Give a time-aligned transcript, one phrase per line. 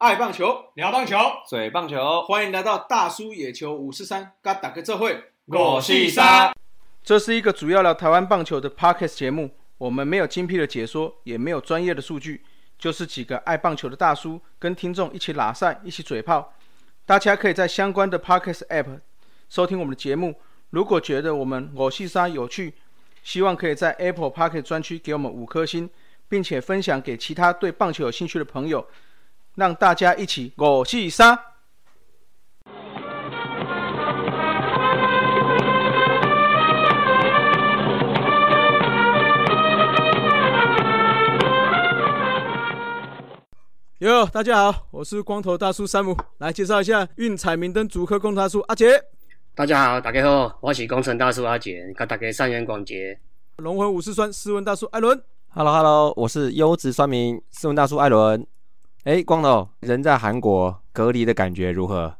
[0.00, 6.54] 爱棒球，聊棒球，嘴棒球，欢迎来到大叔野球五四三，嘎打个这会，我是三。
[7.04, 12.42] 这是一个主要聊台湾棒球的 podcast 节目，我们没有精辟的解说，也没有专业的数据，
[12.78, 16.54] 就是几个爱棒球的大叔跟听众一起拉赛，一起嘴炮。
[17.04, 19.00] 大家可以在相关的 podcast app
[19.50, 20.34] 收听我们的节目。
[20.70, 22.72] 如果觉得我们我是三有趣，
[23.22, 25.90] 希望可以在 Apple Podcast 专区给我们五颗星，
[26.26, 28.88] 并且分享给其他对棒球有兴趣的朋友，
[29.60, 31.38] 让大家一起我是三。
[43.98, 49.04] 哟，大家好，我是光头大叔山姆，来介绍一下运彩明灯主科工大叔阿杰。
[49.54, 53.20] 大家好，大家好，我是工程大叔阿杰，跟大家三元广捷。
[53.58, 55.22] 龙魂武士酸斯文大叔艾伦。
[55.50, 58.46] Hello Hello，我是优质酸民斯文大叔艾伦。
[59.04, 62.14] 哎，光头，人在韩国隔离的感觉如何？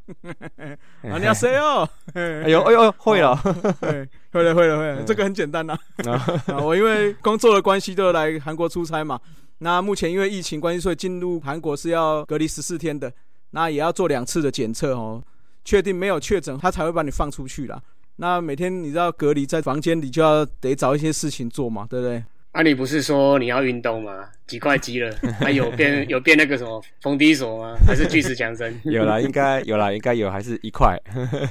[1.03, 1.87] 啊，你要谁 哦？
[2.13, 3.39] 哎呦哎呦，会了，
[3.79, 5.77] 对，会了会了会了，这个很简单呐。
[6.05, 9.19] 啊，我因为工作的关系，都来韩国出差嘛。
[9.59, 13.13] 那目前因为疫情关系，所以进入韩国是要隔离十四天的，
[13.51, 15.21] 那也要做两次的检测哦，
[15.63, 17.79] 确定没有确诊，他才会把你放出去啦。
[18.15, 22.23] 那每天你知道隔离在房间里，就要得找一些事情做嘛，对不对？
[22.51, 24.27] 啊，你不是说你要运动吗？
[24.45, 25.09] 几块肌了？
[25.39, 27.77] 还、有变有变那个什么冯迪索吗？
[27.87, 28.77] 还是巨石强森？
[28.83, 30.99] 有啦，应该有啦，应该有，还是一块。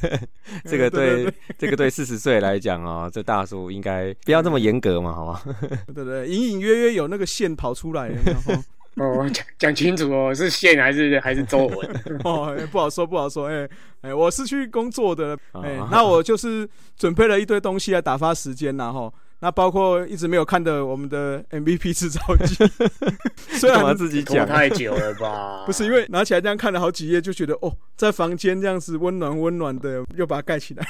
[0.68, 5.40] 这个对对，这个对四十岁来讲哦，这大叔应该不要这么严格嘛，好吗？
[5.94, 11.90] 对对，隐隐约约有那个线跑出来，有没有哦，讲讲清楚哦，是线还是还是皱纹？
[12.24, 13.48] 哦，哎不好说，不好说。
[13.48, 13.66] 哎
[14.02, 19.10] 哎，我是去工作的，哎哦，那我就是准备了一堆东西来打发时间呐，哈。
[19.42, 22.56] 那包括一直没有看的我们的 MVP 制造机，
[23.58, 24.46] 虽然自己拖讲？
[24.46, 25.64] 太久了吧？
[25.67, 30.86] 不是因为拿起来这样看了好几页，就觉得哦，在房间这样子温暖温暖的，又把它盖起来。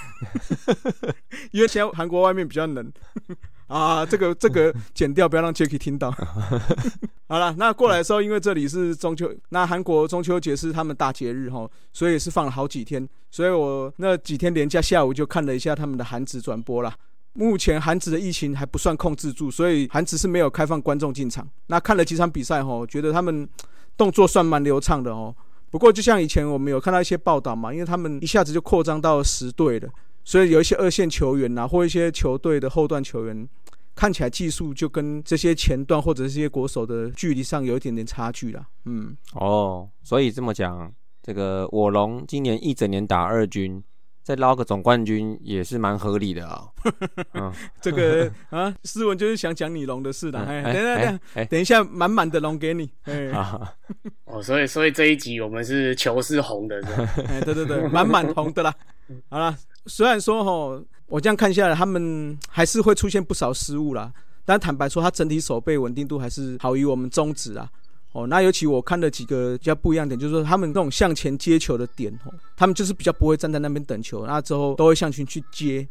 [1.53, 2.93] 因为现在韩国外面比较冷
[3.69, 6.11] 啊，这个这个剪掉，不要让 Jacky 听到。
[7.29, 16.93] 好了，那过来的时候，因为这里是中秋，那韩国中秋节是他们大节日哈，所以是放了好几天，所以我那几天连假下午就看了一下他们的韩职转播啦。
[17.33, 21.49] 目前韩职的疫情还不算控制住，所以韩职是没有开放观众进场。
[21.67, 23.49] 那看了几场比赛吼，觉得他们
[23.97, 25.35] 动作算蛮流畅的哦。
[25.71, 29.89] 不过就像以前我们有看到一些报道嘛，因为他们一下子就扩张到十队了，
[30.25, 33.49] 所以有一些二线球员呐、或一些球队的后段球员，
[33.95, 38.67] 看起来技术就跟这些前段或者这些国手的距离上有一点点差距啦。
[38.87, 40.93] 嗯，哦，所以这么讲，
[41.23, 43.81] 这个我龙今年一整年打二军，
[44.23, 46.65] 再捞个总冠军也是蛮合理的啊、
[47.35, 50.39] 嗯，这个啊，思文就是想讲你龙的事的。
[50.41, 52.89] 哎，等一下，等一下，哎等一下，满满的龙给你。
[53.05, 53.73] 哎，啊，
[54.27, 57.13] 哦，所以所以这一集我们是球是红的，是吧？
[57.29, 58.73] 哎，对对对，满满红的啦。
[59.29, 64.13] 好啦，虽然说哈，我这样看下来，他们还是会出现不少失误啦，
[64.45, 67.69] 但坦白说，他整体手背稳定度还是好于我们中指啊。
[68.13, 75.87] 哦，那尤其我看了几个比较不一样点，就是说他们那种向前接球的点，哦，他们就是比较不会站在那边等球，那之后都会向前去接。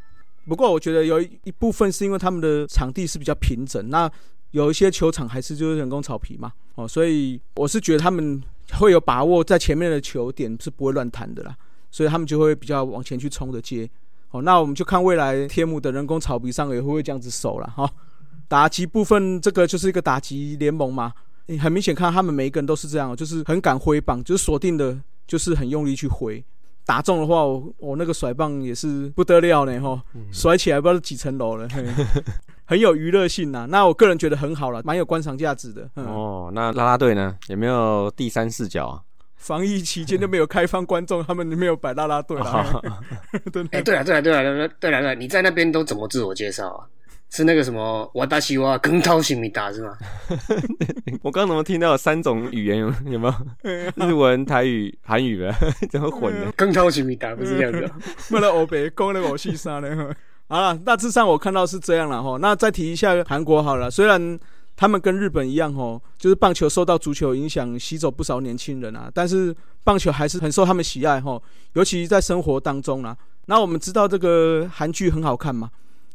[0.48, 4.12] 不过我觉得有一部分是因为他们的场地是比较平整，那
[4.52, 8.42] 有一些球场还是就是人工草皮嘛，哦，所以我是觉得他们
[8.74, 11.56] 会有把握在前面的球点是不会乱弹的啦，
[11.92, 13.90] 所以他们就会比较往前去冲的接。
[14.32, 17.90] 哦，那我们就看未来天幕的人工草皮上也会不会这样子守了哈。
[18.48, 21.14] 打击部分，这个就是一个打击联盟嘛，
[21.50, 24.96] 你很明显看到他们每一个人都是这样，就是很敢挥棒，就是锁定的，
[25.26, 26.44] 就是很用力去挥。
[26.86, 30.00] 打中的话，我我那个甩棒也是不得了呢哈，
[30.32, 31.84] 甩起来不知道是几层楼了，嘿
[32.66, 33.66] 很有娱乐性呐。
[33.68, 35.90] 那我个人觉得很好了，蛮有观赏价值的。
[35.96, 37.36] 嗯，哦，那拉拉队呢？
[37.48, 39.02] 有没有第三视角啊？
[39.36, 42.82] 防疫期间都没有开放观众，他们没有摆啦啦队了。
[43.52, 46.86] 对哎、对了对了对了对了对了，你在那边都怎么自我介绍啊？
[47.30, 49.96] 是那个什么瓦达西哇更掏西米达是吗？
[51.22, 52.78] 我刚刚怎么听到有三种语言？
[52.80, 53.28] 有有没
[53.64, 54.08] 有？
[54.08, 55.54] 日文、台语、韩语的，
[55.92, 56.52] 怎么混的？
[56.54, 57.92] 更掏西米达不是这样子、哦？
[58.32, 60.16] 为了欧北攻那个偶戏杀呢？
[60.48, 62.38] 好了，大致上我看到是这样了哈。
[62.42, 64.40] 那再提一下韩国好了，虽然
[64.76, 71.40] 他们跟日本一样哦，就是棒球受到足球影响，吸走不少年轻人啊，但是棒球还是很受他们喜爱哈，
[71.74, 73.16] 尤其在生活当中啦。
[73.46, 75.70] 那我们知道这个韩剧很好看嘛，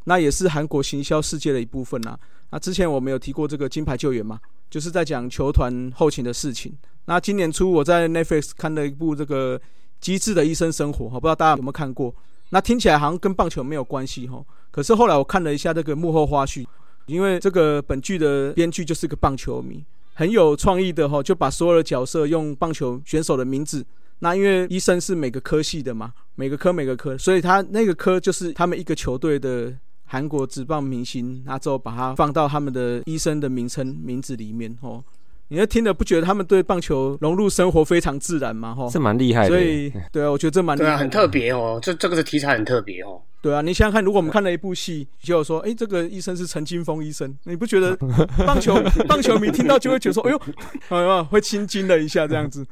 [0.05, 2.17] 那也是韩国行销世界的一部分啦。
[2.51, 6.75] 那之前我们有提过这个金牌救援嘛，就是在讲球团后勤的事情。
[7.05, 9.59] 那今年初我在 Netflix 看了一部这个
[9.99, 12.13] 《机智的医生生活》，哈，不知道大家有没有看过？
[12.49, 16.65] 那听起来好像跟棒球没有关系哈，可是后来我看了一下这个幕后花絮，
[17.07, 23.85] 因为这个本剧的编剧就是个棒球迷，很有创意的哈，就把所有的角色用棒球选手的名字。
[24.19, 29.73] 那因为医生是每个科系的嘛，每个科每个科，所以他那个科就是他们一个球队的
[30.05, 35.03] 韩国职棒明星，那之后把它放到他们的医生的名称名字里面哦。
[35.49, 38.73] 你要听了不觉得他们对棒球融入生活非常自然吗？
[38.73, 39.49] 哈，是蛮厉害的。
[39.49, 41.79] 所以对啊，我觉得这蛮对啊，很特别哦。
[41.81, 43.21] 这这个的题材很特别哦。
[43.41, 47.95] 对啊，你想想看，如果我们看了一部戏，就说，哎，这个医生是陈金峰医生，你不觉得
[48.43, 48.73] 棒球
[49.07, 50.41] 棒球迷听到就会觉得说，哎呦，
[50.89, 52.65] 哎呦，会心惊了一下这样子。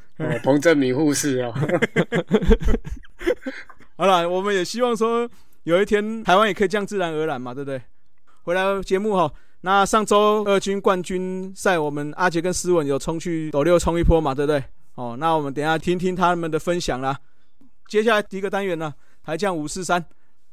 [0.44, 1.54] 彭正明护士啊。
[3.98, 5.30] 好了，我们也希望说，
[5.64, 7.82] 有一天台湾也可以这样自然而然嘛，对不对？
[8.44, 9.32] 回来节目哈。
[9.62, 14.62] 那上周二军冠军赛，我们阿杰跟思文有冲去斗六冲一波嘛，对不对？
[14.96, 17.18] 哦，那我们等下听听他们的分享啦。
[17.88, 18.94] 接下来第一个单元呢，
[19.24, 20.04] 台将五四三。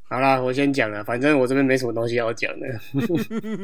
[0.03, 2.67] 好啦，我先讲了，反正我这边没什么东西要讲的。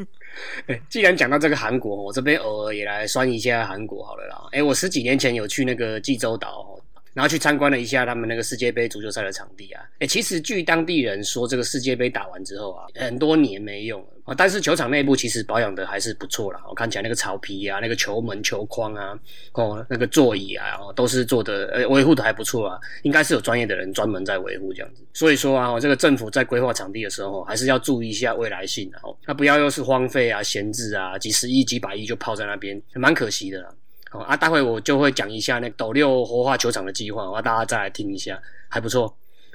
[0.89, 4.49] 既然讲到这个韩国，我这边偶尔也来酸一下韩国好了啦。
[4.51, 6.77] 哎，我十几年前有去那个济州岛。
[7.17, 16.61] 然后去参观了一下他们那个世界杯足球赛的场地啊，哎，其实据当地人说，这个世界杯打完之后啊，很多年没用了啊，但是球场内部其实保养的还是不错啦。
[16.69, 19.19] 我看起来那个草皮啊，那个球门、球框啊，
[19.53, 25.03] 哦，那个座椅啊，哦，都是做的呃维护的还不错啊，应该是有专业的人专门在维护这样子。
[25.11, 33.73] 所以说啊，这个政府在规划场地的时候，还是要注意一下未来性哦，那不要又是荒废啊、闲置啊，几十亿、几百亿就泡在那边，蛮可惜的啦。
[34.09, 39.13] 好啊，待会我就会讲一下那斗六活化球场的计划，我要大家再来听一下，还不错。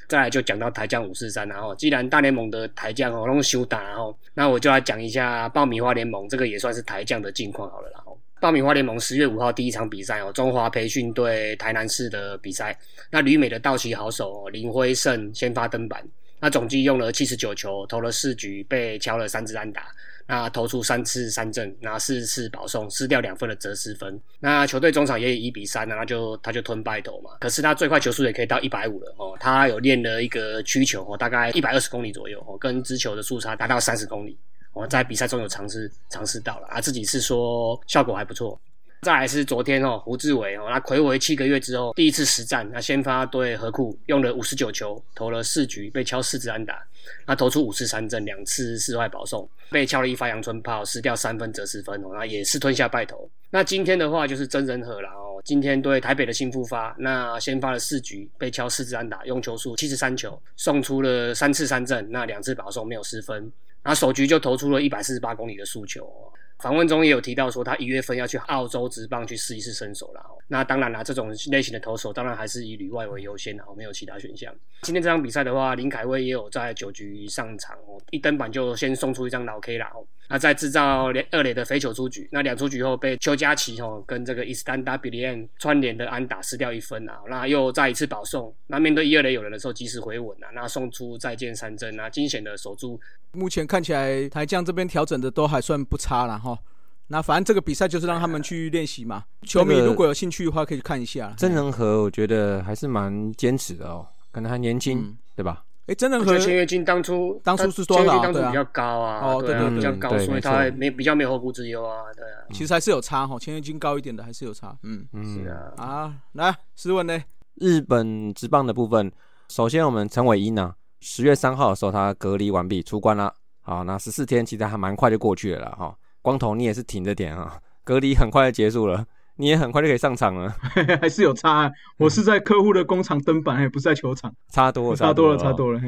[0.09, 7.89] 再来就讲到台将五四三，然后既然大联盟的台将哦都休打，然后那我就来讲一下爆米花联盟，这个也算是台将的近况好了。
[7.95, 12.77] 然后爆米花联盟十月五号第一场比赛哦，中华培训对台南市的比赛，
[13.11, 16.07] 那旅美的道奇好手林辉胜先发登板，
[16.41, 19.87] 那总计用了七十九球，投了四局，被敲了三支安打。
[20.33, 24.19] 那投出三次三振，拿四次保送，失掉两分的折失分。
[24.41, 27.33] 那球队中场也以一比三，那就他就吞败投嘛。
[27.39, 29.37] 可是他最快球速也可以到一百五了哦。
[29.39, 34.35] 他有练了一个曲球哦，大概一百二十公里左右哦，跟直球的速差达到三十公里。
[34.73, 38.59] 我在比赛中有尝试尝试到了啊，自己是说效果还不错。
[39.03, 46.83] 再来是昨天哦，胡志伟哦，那魁违七个月之后第一次实战，那先发对何库用了五十九球，投了四局，被敲四支安打，
[47.27, 53.29] 那投出五次三振，两次室外保送，被敲了一发阳春炮，失掉三分折四分哦，那也是吞下败投。
[53.51, 63.53] 那今天的话就是真人和了哦，今天对台北的新复发，那先发了四局，被敲四支安打，用球数七十三球，送出了三次三振，那两次保送没有失分，
[63.83, 66.11] 那首局就投出了一百四十八公里的速球。
[66.59, 70.21] 访问中也有提到说，他一月份要去澳洲职棒去试一试身手了。
[70.47, 74.55] 那当然啦，这种类型的投手当然还是以旅外为优先的，没有其他选项。
[74.83, 80.05] 今天这场比赛的话，林凯威也有在九局上场哦，一登板就先送出一张老 K 啦哦。
[80.29, 93.01] 那在制造两二垒的飞球出局，那两出局后被邱佳琪哦跟这个伊斯丹达比利安串联的安打失掉一分啊，那又再一次保送，那面对一二垒有人的时候及时回稳啊，那送出再见三振啊，惊险的守住。
[93.31, 96.59] 目前看起来台将这边调整的都还算不差了哈。
[97.07, 101.33] 那反正这个比赛就是让他们去练习嘛，球迷如果有兴趣的话可以去看一下。
[101.39, 105.65] 真人和我觉得还是蛮坚持的哦，可能还年轻，对吧？
[105.87, 108.23] 哎，真人和签约金当初当初是多少？
[108.23, 112.39] 当初比较高啊，哦，对对，比较高，所以他没比较没有后顾之忧啊，对啊。
[112.53, 115.73] 其实还是有差哈，签约金高一点的还是有差，嗯嗯，是啊。
[115.77, 117.21] 啊，来，斯文呢？
[117.57, 119.11] 日本职棒的部分，
[119.49, 125.95] 首先我们陈伟英呢，十月三号的时候他隔离完毕出关了，好，那十四天其实还蛮快就过去了哈。
[126.23, 129.05] 光头你也是挺着点啊，隔离很快就结束了。
[129.37, 130.55] 你也很快就可以上场了，
[131.01, 131.71] 还是有差。
[131.97, 135.81] 我是在客户的工厂登板，也不是在球场，差多了，差多了，差多了。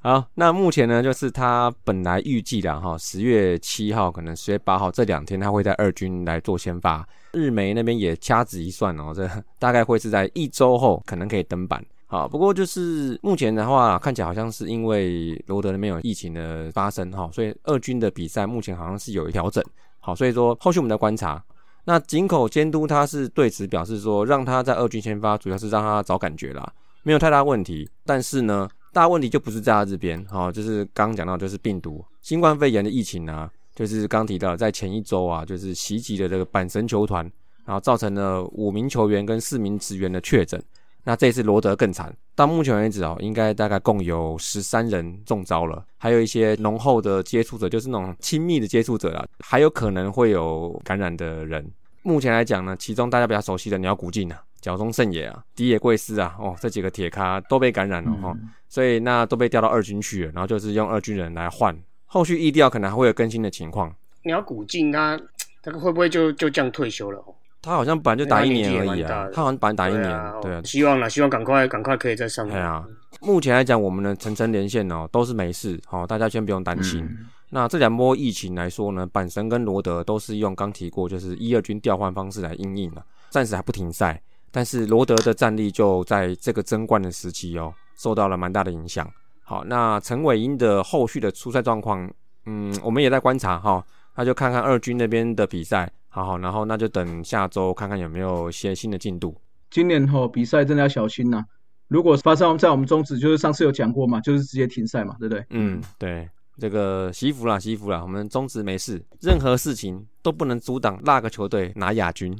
[0.00, 7.06] 好，那目前呢，就是他本来预计的哈，十月七号可能十月八号这两天他会在二军来做先发。
[7.32, 9.28] 日媒那边也掐指一算哦，这
[9.58, 11.84] 大概会是在一周后可能可以登板。
[12.06, 19.62] 好，不过就是目前的话，看起来好像是因为罗德那边有疫情的发生哈，所以二军的比赛目前好像是有调整。
[20.00, 21.42] 好，所以说后续我们再观察。
[21.88, 26.70] 那井口监督他是对此表示说，让他在二军先发，主要是让他找感觉啦，
[27.02, 27.88] 没有太大问题。
[28.04, 37.24] 但是呢，大问题就不是在他这边，哈，就是刚刚讲到就是病毒，新冠肺炎的疫情啊，就是刚提到在前一周啊，就是袭击的这个阪神球团，
[37.64, 40.62] 然后造成了五名球员跟四名职员的确诊。
[41.04, 51.66] 那这次罗德更惨，到目前为止哦，应该大概共有十三人中招了，还有一些浓厚的接触者，就是那种亲密的接触者啦，还有可能会有感染的人。
[52.02, 58.36] 目前来讲呢，其中大家比较熟悉的鸟谷进啊、角中胜也啊、迪野贵司啊，哦，这几个铁咖都被感染了哈，
[58.68, 61.76] 所以那都被调到二军去了，然后就是用二军人来换，
[62.06, 63.94] 后续意调可能还会有更新的情况。
[64.24, 65.18] 鸟谷进他
[65.62, 67.18] 这个会不会就就这样退休了？
[67.20, 70.62] 哦，他好像本来就打一年而已啊，他好像本来打一年，啊，对啊哦。
[70.64, 72.54] 希望了，希望赶快赶快可以再上来。
[72.54, 72.84] 哎呀，
[73.20, 77.02] 目前来讲，我们的层层连线哦都是没事，好、大家先不用担心。
[77.04, 84.20] 嗯那这两波疫情来说呢，板神跟罗德都是用刚提过，就是一二军调换方式来应应了，暂时还不停赛。
[84.50, 89.10] 但是罗德的战力就在这个争冠的时期哦，受到了蛮大的影响。
[89.42, 92.06] 好，那陈伟英的后续的出赛状况，
[92.44, 93.82] 嗯，我们也在观察哈、
[94.14, 99.40] 那就看看二军那边的比赛，好好，然后那就等下周看看有没有一些新的进度。
[99.70, 101.44] 今年吼比赛真的要小心呐、
[101.88, 105.44] 如果发生在我们中止，就是上次有讲过嘛，就是直接停赛嘛，对不对？
[105.50, 106.28] 嗯，对，
[106.60, 112.36] 这个惜福啦，惜福啦，我们中职没事，任何事情都不能阻挡那个球队拿亚军。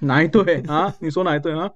[0.00, 0.94] 哪一队啊？
[1.00, 1.70] 你说哪一队啊？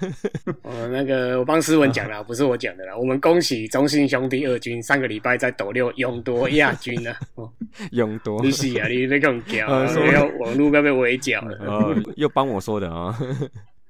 [0.64, 2.96] 哦，那个我帮思文讲啦，不是我讲的啦。
[2.96, 7.14] 我们恭喜中信兄弟二军上个礼拜在斗六勇夺亚军了。
[7.36, 7.50] 哦，
[7.90, 11.58] 勇夺你，是啊，你被更屌啊，呃 说要网络要被围剿了。
[11.66, 13.14] 哦，又帮我说的啊、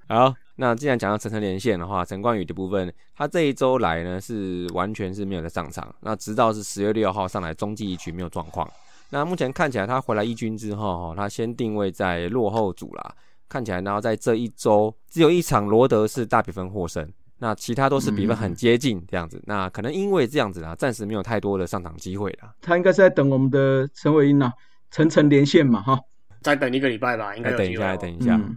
[0.08, 8.68] 好，那既然讲到层层连线的话，陈冠宇的部分，他这一周来呢是完全是没有在上场，那直到是十月六号上来中继一局没有状况。
[9.10, 13.14] 那目前看起来他回来一军之后，哈，他先定位在落后组啦，
[13.48, 17.06] 看起来然后在这一周只有一场罗德是大比分获胜。
[17.38, 22.54] 那其他都是比分很接近这样子，那可能因为这样子啊，暂时没有太多的上场机会啦。
[22.60, 24.52] 他应该是在等我们的陈伟英啊，
[24.92, 25.98] 层层连线嘛，哈。
[26.40, 27.88] 再等一个礼拜吧，应该再等一下，有机会哦。
[27.88, 28.36] 再等一下。
[28.36, 28.56] 嗯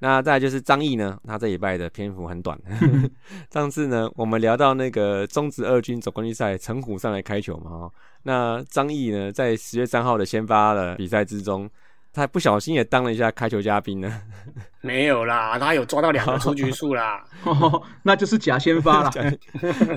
[0.00, 2.58] 那再来就是张毅呢，他这礼拜的篇幅很短。
[3.52, 11.68] 上次呢，我们聊到那个中职二军总冠军赛，陈虎上来开球嘛，哦，那张毅呢，在十月三号的先发的比赛之中，
[12.12, 14.22] 他不小心也当了一下开球嘉宾呢。
[14.80, 17.24] 没有啦，他有抓到两个出局数啦。
[17.44, 19.10] 哦，那就是假先发啦。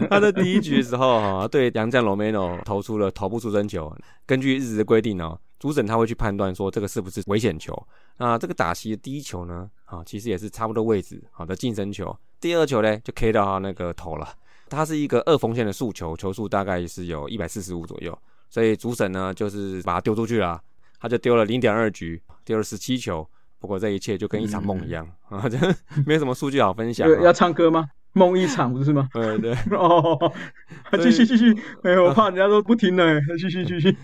[0.10, 3.96] 他在第一局的时候哈，对杨将 Romano 投出了头部出生球。
[4.25, 7.72] 根据日职的规定哦，主审他会去判断说这个是不是危险球。
[8.18, 12.18] 那这个打席的第一球呢，啊，其实也是差不多位置好的近身球。
[12.39, 14.27] 第二球呢，就 K 到他那个头了。
[14.70, 18.18] 它是一个二缝线的速球，球速大概是有一百四十五左右，
[18.50, 20.60] 所以主审呢就是把它丢出去了，
[21.00, 23.27] 他就丢了零点二局，丢了十七球。
[23.60, 25.60] 不过这一切就跟一场梦一样啊，这
[26.08, 27.13] 没有什么数据好分享、啊。
[27.13, 27.88] 要要唱歌吗？
[28.13, 29.08] 梦一场不是吗？
[29.13, 29.53] 对 对。
[29.77, 30.34] 哦，
[31.00, 33.96] 继续继续，哎，我怕人家都不听了，继续继续。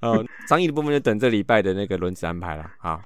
[0.00, 3.00] 哦，张毅的部分就等这礼拜的那个轮值安排了啊。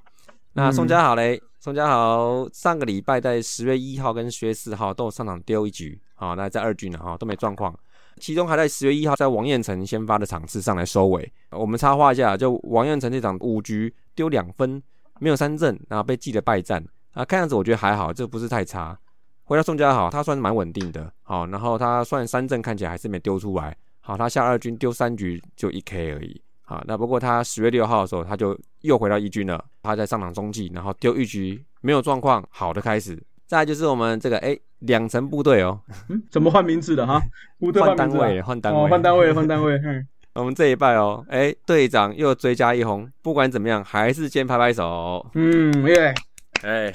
[0.52, 7.76] 那宋家豪嘞，宋家豪上个礼拜在十月一号跟十月四号都有上场丢一局，好，那在二军呢哈都没状况，
[8.18, 11.32] 其中还在十月一号在王彦辰先发的场次上来收尾。
[11.50, 14.80] 我们插话一下，就王彦辰这场五局丢两分，
[15.18, 16.84] 没有三振，然后被记得败战
[17.14, 18.96] 啊，看样子我觉得还好，这不是太差。
[19.42, 26.40] 回到宋家豪，他算是蛮稳定的，好，然后他算三振看起来还是没丢出来，好，他下二军丢三局就一 K 而已。
[26.66, 29.62] 好，那不过他十月六号的时候，他就又回到一军了。
[29.82, 33.22] 他在上场中继，然后丢一局没有状况，好的开始。
[33.46, 35.78] 再来就是我们这个哎两层部队哦，
[36.08, 37.20] 嗯，怎么换名字的哈？
[37.58, 39.74] 部队换名字啊单位，换单哦，位，换单位，换单位。
[39.84, 45.30] 嗯， 我们这一拜哦，哎队长又追加一红，不管怎么样，还是先拍拍手。
[45.34, 46.14] 嗯耶，
[46.62, 46.90] 哎，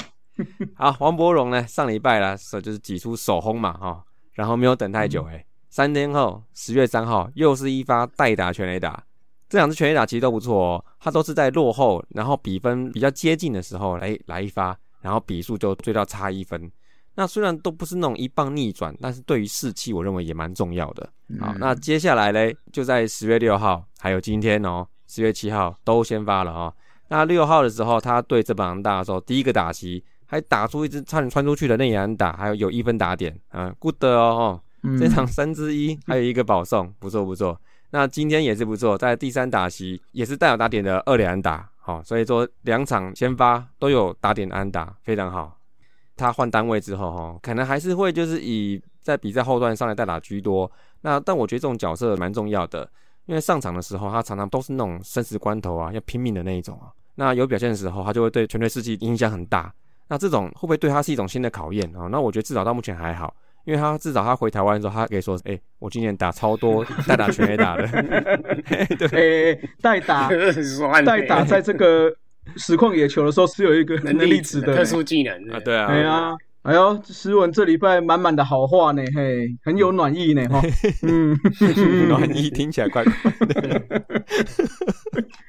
[0.73, 9.03] 好，王柏荣呢，上礼拜啦，手就是挤出首轰嘛哈、然后没有等太久，哎、三天后十月三号又是一发代打全垒打。
[9.49, 16.71] 这两支全垒打其实都不错哦，他都是在落后，然后比分比较接近的时候来来一发，然后比数就追到差一分。
[17.15, 21.09] 那虽然都不是那种一棒逆转，但是对于士气，我认为也蛮重要的。
[21.39, 26.73] 好，那接下来嘞，就在十月六号，还有今天哦，十月七号都先发了哦。
[27.09, 34.61] 那六号的时候，他对这本大的时候，第一个打席还打出一支差点穿出去的内野安打，还有有一分打点，啊，good 哦
[34.97, 37.59] 这场三之一，还有一个保送，不错不错。
[37.91, 45.57] 那今天也是不错，在第三打席也是带有打点的二垒安打，好、所以说两场先发都有打点安打，非常好。
[46.15, 50.69] 他换单位之后，哈，可能还是会就是以在比赛后段上来代打居多。
[51.01, 52.87] 那但我觉得这种角色蛮重要的，
[53.25, 56.91] 因为上场的时候他常常都是那种生死关头啊，要拼命的那一种啊。
[57.15, 59.73] 那有表现的时候，他就会对全队士气影响很大。
[60.09, 62.07] 那这种会不会对他是一种新的考验啊？
[62.11, 63.33] 那我觉得至少到目前还好。
[63.65, 67.87] 因为他至少他回台湾的时候，他可以说：“哎、我今年打超多 代打全 A 打的。
[69.09, 70.29] 对，哎，代打
[70.63, 72.11] 酸 代打在这个
[72.55, 74.85] 实况野球的时候是有一个能力值的特。
[74.85, 80.61] 殊技能啊，对啊，对啊，哎呦，石文这礼拜满满的好话呢，嘿，很有暖意呢，哈，
[81.03, 81.37] 嗯，
[82.07, 83.13] 暖意听起来怪怪
[83.47, 83.81] 的。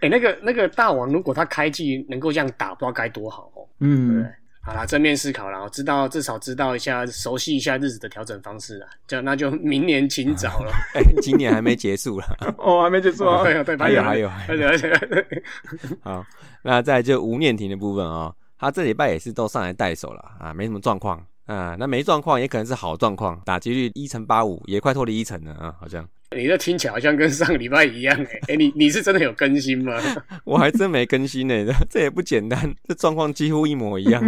[0.01, 3.67] 哎、那个那个大王，如果他开季能够这样打，不知道该多好哦。
[3.81, 4.31] 嗯对，
[4.63, 8.91] 好啦，正面思考啦，知道至少知道一下，熟悉一下日子的调整方式啊。
[9.07, 10.71] 这样那就明年请早了。
[10.95, 12.27] 哎，今年还没结束了，
[12.59, 13.43] 哦，还没结束啊。
[13.43, 14.81] 对对，还有还有还有还有。
[16.05, 16.27] 好，
[16.63, 21.75] 那在这吴念婷的部分啊，他这礼拜也是都上来带手了啊，没什么状况啊。
[21.79, 26.07] 那没状况也可能是好状况，打击率一成八五，也快脱离一成了啊，好像。
[26.37, 29.95] 你这听起来好像跟上个礼拜一样哎，哎，你你是真的有更新吗？
[30.45, 34.23] 我还真没更新呢， 这也不简单， 这状况几乎一模一样，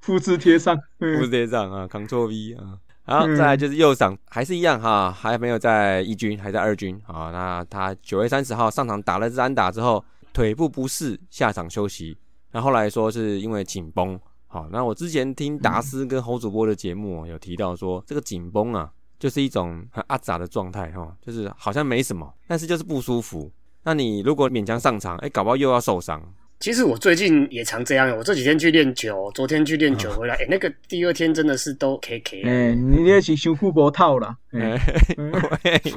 [0.00, 7.30] 复制贴上，复制贴上啊，Ctrl V 啊，好，再来就是右上还是一样哈，还没有在一军，还在二军啊。
[7.30, 12.16] 那他九月三十号上场打了三打之后，腿部不适下场休息，
[12.52, 14.18] 那后来说是因为紧绷。
[14.46, 18.90] 好，那我之前听达斯跟侯主播的节目有提到说，这个紧绷啊。
[19.24, 23.50] 就是一种很阿杂的状态哈，就是好像没什么，但是就是不舒服。
[23.82, 26.22] 那你如果勉强上场，哎，搞不好又要受伤。
[26.64, 32.40] 其实我最近也常这样，我这几天去练球，昨天去练球回来，哎，那个第二天真的是都 K K。
[32.40, 34.34] 哎，你那是胸腹波套了。
[34.52, 34.80] 哎，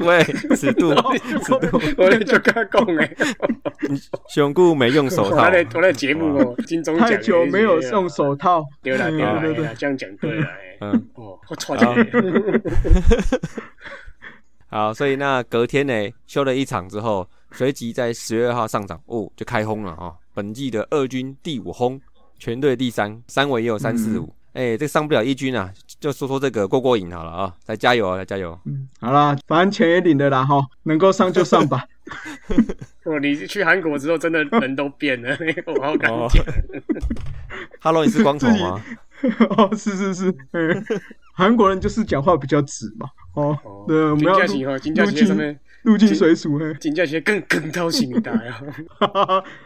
[0.02, 0.22] 喂，
[0.58, 0.94] 尺度，
[1.42, 3.16] 尺度，我就跟他讲哎，
[4.28, 5.38] 胸部没用手套。
[5.74, 10.48] 我在节目哦，金钟太久没有送手套，对了对了对了，这样讲对了。
[10.82, 11.96] 嗯哦，我错了。
[14.70, 15.94] 好，所以那隔天呢，
[16.26, 20.14] 休了一场之后，随即在十月二号上场哦，就开轰了哈。
[20.38, 22.00] 本季的二军第五轰，
[22.38, 24.32] 全队第三，三围也有三四五。
[24.54, 28.56] 哎，这上不了一军啊，就说说这个过过瘾好了啊，再加油啊，再加油。
[28.66, 31.84] 嗯，好啦，反正钱也领的啦哈，能够上就上吧。
[33.06, 36.46] 哦，你去韩国之后，真的人都变了，我好感觉。
[37.82, 38.80] Hello，你是光头吗？
[39.58, 40.36] 哦，是是是，
[41.34, 43.08] 韩国人就是讲话比较直嘛。
[43.34, 43.58] 哦，
[43.88, 44.48] 对，我们要入
[44.80, 48.62] 境入境水属，金价鞋更更掏心大呀。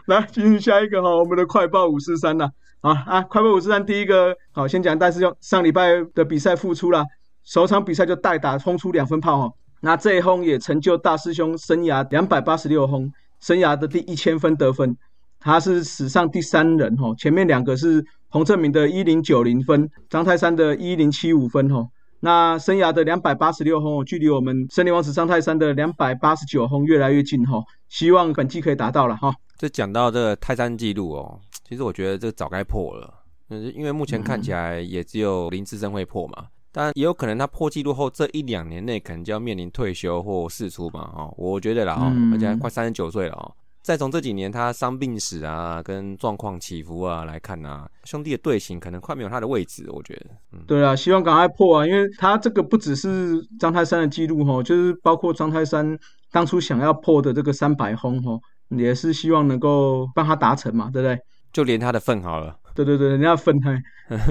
[0.06, 2.50] 来进入下一个哈，我们的快报五四三呐。
[2.80, 7.04] 好啊，快报五四三，第一个好，先讲戴师兄上礼拜的比赛复出了，
[7.44, 9.52] 首场比赛就代打轰出两分炮哦。
[9.80, 14.96] 那这一轰也成就大师兄生涯两百八十六轰，生涯的第一千分得分，
[15.40, 17.14] 他是史上第三人哦。
[17.18, 18.04] 前面两个是。
[18.32, 21.86] 洪正明的一零九零分，张泰山的一零七五分，吼，
[22.20, 29.34] 那生涯的两百八十六轰，距离我们森林王子张泰山的两百八十九轰越来越近，吼，希望本季可以达到了，哈。
[29.58, 33.12] 这讲到这个泰山纪录哦，其实我觉得这早该破了，
[33.50, 43.52] 嗯，因为目前看起来也只有林志升会破嘛，但也有可能他破纪录后这一两年内可能就要面临退休或释出嘛，哦，我觉得啦，哦，而且快三十九岁了哦。
[43.82, 50.58] 再从这几年他伤病史啊，跟状况起伏啊来看啊，兄弟的队形可能快没有他的位置，我觉得。
[50.68, 55.98] 对啊，希望赶快破啊，因为他这个不只是张泰山的记录哈，就是包括张泰山
[56.30, 61.18] 当初想要破的这个三百轰哈，也是希望能够帮他达成嘛，对不对？
[61.52, 62.56] 就连他的份好了。
[62.74, 63.76] 对对对，人家份嘿。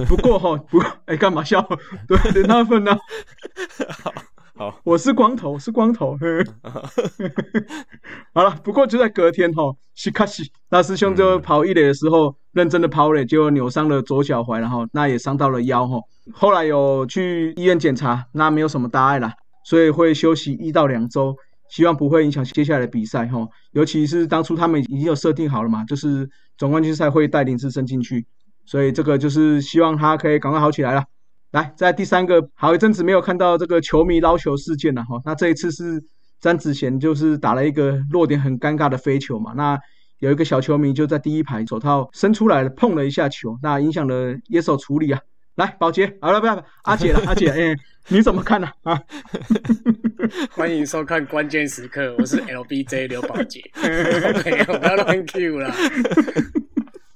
[0.08, 1.62] 不过哈，不哎干嘛笑？
[2.08, 2.84] 对，连他的份
[4.66, 4.74] 呢。
[4.84, 6.16] 我是光头，是光头。
[8.34, 9.64] 好了，不过就在隔天哈，
[9.96, 15.98] 西卡西大师兄就跑一垒的时候，认真的跑垒，就扭伤了左脚踝，然后那也伤到了腰哈。
[16.34, 19.34] 后来有去医院检查，那没有什么大碍啦，
[19.66, 21.36] 所以会休息一到两周，
[21.70, 23.40] 希望不会影响接下来的比赛哈。
[23.72, 28.26] 尤其是当初他们已经有设定好了嘛，就是总冠军赛会带林志升进去，
[28.66, 31.04] 所以这个就是希望他可以赶快好起来了。
[31.52, 35.22] 来，在第三个，好一阵子没有看到这个球迷捞球事件了哈。
[35.26, 36.02] 那这一次是
[36.40, 39.52] 詹子贤就是打了一个落点很尴尬的飞球嘛。
[39.56, 39.78] 那
[40.20, 45.20] 有一个小球迷就在第一排手套伸出来碰了一下球，那影响了野手处理啊。
[45.56, 47.76] 来，宝杰，好了，不要阿姐了， 阿姐，哎，
[48.08, 48.70] 你怎么看呢？
[48.84, 48.98] 啊，
[50.56, 55.76] 欢迎收看关键时刻，我是 LBJ 刘宝杰， 没有，不要乱 Q 了。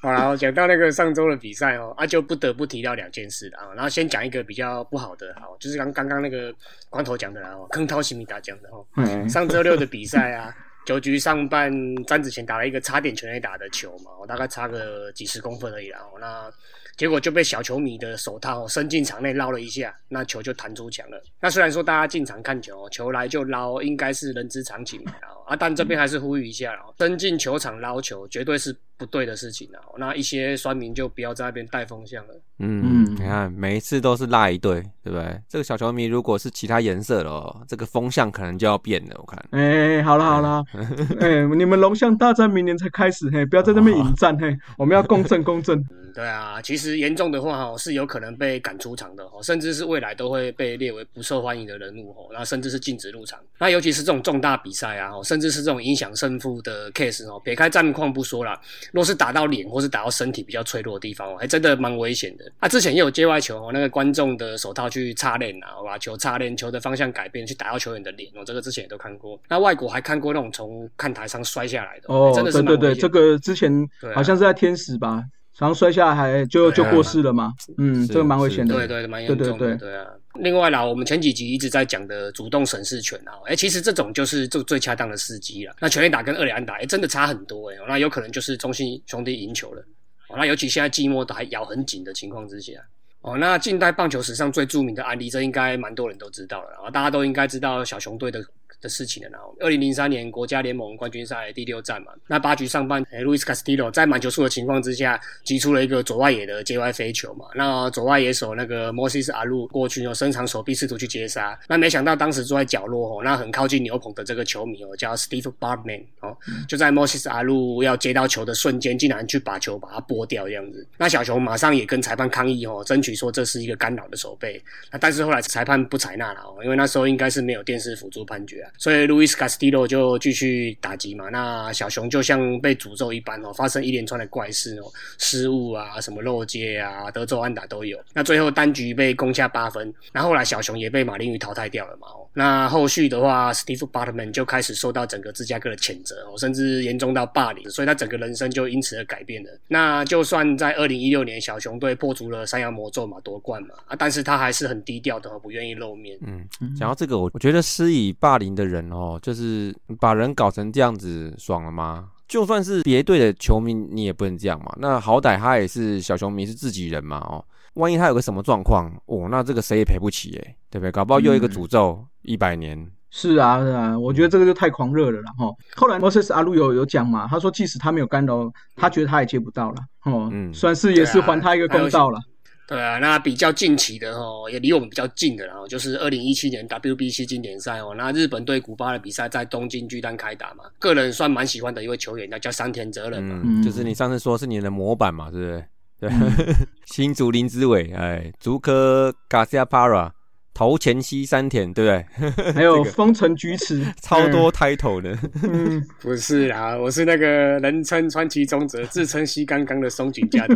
[0.05, 3.73] 好了，讲到那个上周的比赛哦，啊，就不得不提到两件事啊。
[3.73, 6.53] 然后先讲一个比较不好的，好，就是刚刚刚那个
[6.91, 8.85] 光头讲的哦，坑涛西米达讲的哦。
[8.97, 11.73] 嗯 上周六的比赛啊，九局上半，
[12.05, 15.99] 詹子贤打了一个差点全垒打的球嘛，我大概差个几十公分而已啦。
[16.21, 16.51] 那
[16.95, 21.19] 结果就被小球迷的手套伸进场内捞了一下，那球就弹出墙了。
[21.41, 25.13] 那虽然说大家进场看球，球来就捞，应该是人之常情啊。
[25.47, 28.75] 啊，但这边还是呼吁一下哦，伸进球场捞球绝对是。
[28.97, 32.33] 不对的事情啊，那一些酸民就不要在那边带风向了。
[32.59, 35.39] 嗯，你看每一次都是拉一队，对不对？
[35.47, 39.15] 这个小球迷如果是其他颜色的哦，这个风向可能就要变了。
[39.17, 40.63] 我看，哎，好了好了，
[41.19, 45.83] 哎，你们龙象大战明年才开始，嘿，不要在那边引战，嘿，我们要公正公正。
[46.15, 53.37] 对啊，其实严重的话哦，是有可能被赶出场的哦，甚至是未来都会被列为不受欢迎的人物哦，那甚至是禁止入场。
[53.59, 58.57] 那尤其是这种重大比赛啊，甚甚至是这种影响胜负的 case 哦，撇开战况不说啦，
[58.91, 62.45] 若是打到脸或是打到身体比较脆弱的地方哦，还真的蛮危险的。
[62.59, 69.39] 啊，之前也有界外球哦，那个观众的手套去擦脸啊，把球擦脸，球的方向改变去打到球员的脸哦，这个之前也都看过。
[69.47, 73.71] 那外国还看过那种从看台上摔下来的哦，真的是对对对，这个之前
[74.13, 75.23] 好像是在天使吧，
[75.57, 80.05] 然后摔下来还就就过世了嘛，嗯，是这个蛮危险的，对对，蛮严重的，对对对啊。
[80.35, 85.73] 另外啦，我们前几集一直在讲的主动审视权啊，哎、其实这种就是最最恰当的时机了。
[85.79, 89.81] 那全垒打跟二垒安打，哎、真的差很多哎、那有可能就是中信兄弟赢球了。
[90.27, 92.73] 哦，那尤其现在寂寞都还咬很紧的情况之下，
[93.21, 98.43] 哦，那近代棒球史上最著名的案例，这应该蛮多人都知道了，然后大家都应该知道小熊队的
[98.81, 99.29] 的事情了。
[99.29, 107.45] 然后，二零零三年国家联盟冠军赛第六战嘛，那八局上半，诶路易斯卡斯蒂罗在满球数的情况之下，击出了一个左外野的界外飞球嘛。
[107.55, 116.35] 那左外野手那个莫西斯阿路过去哦，伸长手臂试图去接杀，那没想到当时坐在角落哦，那很靠近牛棚的这个球迷哦，叫 Steve Bartman 哦，
[116.67, 120.87] 就在莫西斯阿路要接到球的瞬间，竟然去把球把它拨掉这样子。
[120.97, 124.61] 那小熊马上也跟裁判抗议哦，争取说这是一个干扰的手背。
[124.91, 131.29] 那但是后来裁判不采纳了哦，因为那时候应该是没有电视辅助判决啊，所以路易斯卡斯蒂罗就继续打击嘛。
[131.29, 137.99] 那小熊就像被诅咒一般哦，发生一连串的怪事哦，失误啊，什么漏接啊，德州安打都有。
[138.13, 142.07] 那最后单局被攻下八分，那后来小熊也被马林鱼淘汰掉了嘛。
[142.07, 149.49] 哦，那后续的话，Steve Bartman 就开始受到整个芝加哥的谴责哦，甚至严重到霸凌，所以他整个人生就因此而改变了。
[149.67, 156.17] 那就算在二零一六年小熊队破除了山羊魔咒嘛，夺冠嘛，啊，但是他还是很低调的哦，不愿意露面。
[156.25, 162.09] 嗯，讲到这个，我我觉得施以霸凌的人哦，就是把人搞成这样子，爽了吗？
[162.27, 164.73] 就算是别队的球迷，你也不能这样嘛。
[164.79, 170.91] 那好歹他也是小球迷，是自己人嘛，哦，万一他有个什么状况，哦，那这个谁也赔不起诶，对不对？
[170.91, 175.45] 搞不好又一个诅咒一百年，是啊，是啊，我觉得这个就太狂热了啦哈。
[175.75, 182.19] 后来 Moses 阿路有有讲嘛，他说即使他没有干扰，他觉得他也接不到了，哦，嗯算是也是还他一个公道了。
[182.67, 193.39] 对啊，那比较近期的哦，也离我们比较近的啦，哦就是二零一七年 WBC 经典赛哦，那日本对古巴的比赛在东京巨蛋开打嘛，个人算蛮喜欢的一位球员，那叫山田哲人嘛。
[193.43, 195.63] 嗯，嗯就是你上次说是你的模板嘛，对不对？
[195.97, 196.09] 对，
[196.87, 200.11] 新竹林之伟，哎，竹科 Garcia Para，
[200.53, 202.51] 头前西山田，对不对？
[202.51, 207.25] 还有 丰臣菊池，超多 title 的，嗯， 不是啦，我是那个
[207.59, 210.55] 人称川崎宗哲，自称西刚刚的松井家的。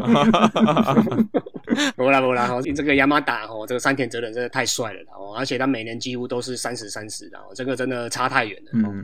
[1.95, 8.71] 不啦不啦，哦，这个雅马达哦，这个山田哲人真的太帅了哦，而且他每年几乎都是三十三十的哦，这个真的差太远了。
[8.87, 9.03] 哦嗯，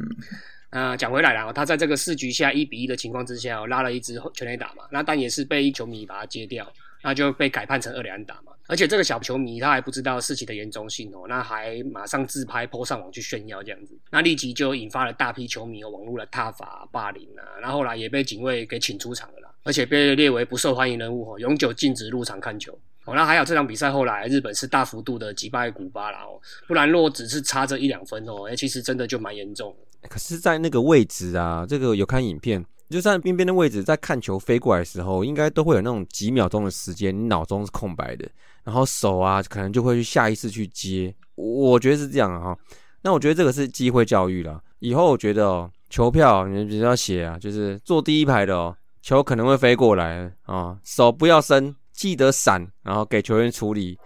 [0.71, 6.67] 那讲回来了，他在这个四局下一比一的情况之下、哦，拉了一支全垒打嘛，那但也是被球迷把他接掉，
[7.06, 8.52] 那就被改判成二垒安打嘛。
[8.68, 22.74] 而且这个小球迷他还不知道事情的严重性哦，那还马上自拍 PO 上网去炫耀这样子，那立即就引发了大批球迷哦网络的踏伐、霸凌啊，然后来也被警卫给请出场了啦，而且被列为不受欢迎人物哦，永久禁止入场看球。
[23.06, 30.10] 哦，那还有这场比赛后来日本是大幅度的击败古巴啦哦，不然若只是差这一两分哦，哎，其实真的就蛮严重的。
[30.10, 38.30] 可是，在那个位置啊，这个有看影片，就在边边的位置，在看球飞过来的时候，应该都会有那种几秒钟的时间，你脑中是空白的，
[38.63, 42.58] 然后手啊，可能就会去下意识去接，我觉得是这样啊哈。
[43.02, 53.98] 那我觉得这个是机会教育了，以后我觉得哦，球票你比较写啊，就是坐第一排的哦，球可能会飞过来啊，手不要伸，记得闪，然后给球员处理。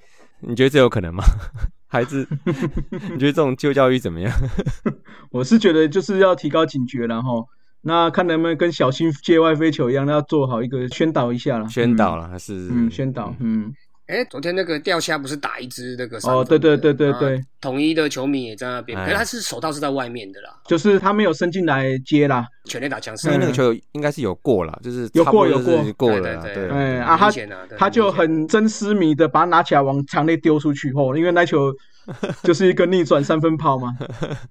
[0.42, 1.24] 你觉得这有可能吗？
[1.88, 2.26] 孩子
[2.92, 4.32] 你觉得这种旧教育怎么样？
[5.32, 7.46] 我是觉得就是要提高警觉然后
[7.82, 13.74] 那看能不能跟小新界外飞球一样，要做好一个宣导一下了，宣导了还是嗯，嗯，宣导，嗯，
[14.08, 17.38] 哎，昨天那个钓虾不是打一只那个哦对对对对对。
[17.38, 19.04] 啊统一的球迷也在那边，哎。
[19.04, 25.84] 可是他是手套是在外面的啦，就是他没有伸进来接啦，全力打枪因为那个嗯球应该是有过了，就是有过有过。
[25.98, 27.30] 过对了对，对对，哎啊他
[27.78, 31.74] 他就很真思迷的把它拿起来往场内丢出去后，因为那球
[32.44, 33.96] 就是一个逆转三分炮嘛，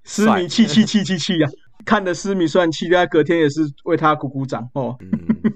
[0.05, 1.49] 思帅迷气气气气气呀，
[1.85, 5.11] 看的思迷虽然气，但隔天也是为他鼓鼓掌哦，嗯，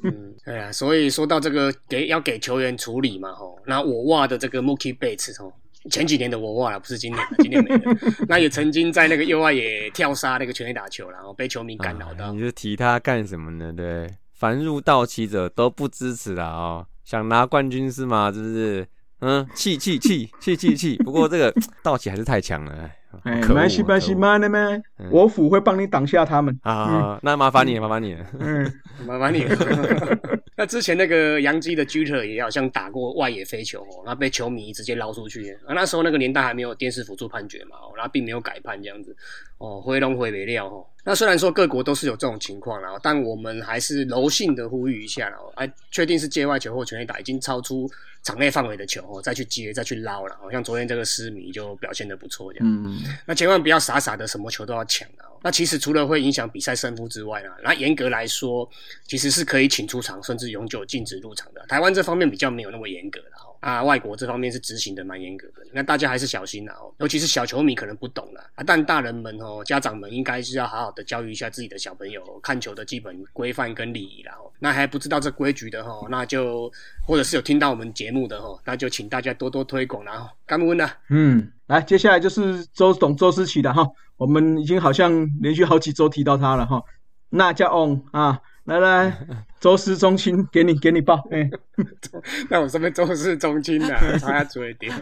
[0.04, 5.52] 嗯， 对啊，所以说到这个给要给球员处理嘛，吼，那我袜的这个 Mookie Betts 吼，
[5.90, 7.96] 前几年的我袜了，不是今年的，今年没了。
[8.28, 12.40] 那也曾经在那个右外野跳杀那个全垒打球，然后被球迷干扰到啊你。
[12.40, 13.72] 就提他干什么呢？
[13.72, 18.30] 对，凡入道奇者都不支持啦哦，想拿冠军是吗？
[18.32, 18.86] 是不是？
[19.22, 20.96] 嗯，气气气气气气！
[21.04, 22.90] 不过这个 道奇还是太强了，
[23.22, 27.18] 哎，可恶没关系，没关系，可恶慢那边嗯我府会帮你挡下他们，啊！
[27.22, 28.26] 那麻烦你，麻烦你了。
[28.40, 28.72] 嗯，
[29.06, 29.56] 麻烦你了。
[30.54, 35.50] 那之前那个洋基的 Jeter 也好像打过外野飞球哦，那被球迷直接捞出去。
[35.66, 39.16] 啊，那时候那个年代还没有电视辅助判决嘛，哦，那并没有改判这样子。
[39.58, 40.84] 哦，回笼回没料哦。
[41.04, 47.88] 那虽然说各国都是有这种情况啦，但我们还是柔性的呼吁一下啦，哎，确定是界外球或全垒打已经超出
[48.22, 50.36] 场内范围的球哦，再去接再去捞了。
[50.40, 52.68] 好像昨天这个失迷就表现的不错这样。
[52.68, 55.26] 嗯，那千万不要傻傻的什么球都要抢啊！
[55.42, 58.68] 那其实除了会影响比赛胜负之外呢，那严格来说，
[59.06, 61.64] 其实是可以请出场，甚至永久禁止入场的。
[61.66, 63.31] 台湾这方面比较没有那么严格啦。
[63.62, 74.50] 啊，外国这方面是执行的蛮严格的，那大家还是小心啦哦，尤其是小球迷可能不懂啦啊，但大人们哦，家长们应该是要好好的教育一下自己的小朋友看球的基本规范跟礼仪啦哦。
[74.58, 76.68] 那还不知道这规矩的哈，那就
[77.06, 80.28] 或者是有听到我们节目的哈，那就请大家多多推广啦哦。
[80.44, 86.82] 干温啦，嗯，来，接下来就是周董周思琪的哈，我们已经好像连续好几周提到他了哈，
[87.28, 88.40] 那叫 on 啊。
[88.64, 89.18] 来来，
[89.60, 91.50] 周氏中青给你给你报，哎，
[92.48, 94.92] 那我这边周氏中青的，他要做一点。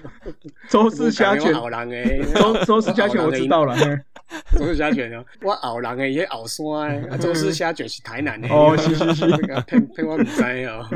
[0.69, 3.77] 周氏虾卷，好人诶，周周氏虾卷我知道了，
[4.57, 9.27] 周氏虾卷哦，我熬人诶也熬酸诶， 周氏虾卷是台南诶，哦，是是是，
[9.67, 10.89] 骗骗我唔知哦。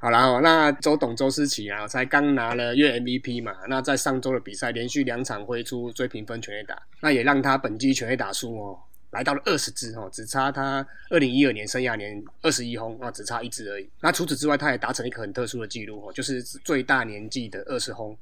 [0.00, 8.78] 好啦哦，那周董周思齐啊，才刚拿了月 MVP 嘛，那在上周的比赛连续两场挥出追平分全垒打，那也让他本季全垒打数哦。
[9.14, 13.88] 来到了二十支哦，只差他二零一二年生涯年二十一轰啊，只差一支而已。
[14.00, 18.16] 那除此之外，他也达成一个很特殊的记录哦，就是最大年纪的二十轰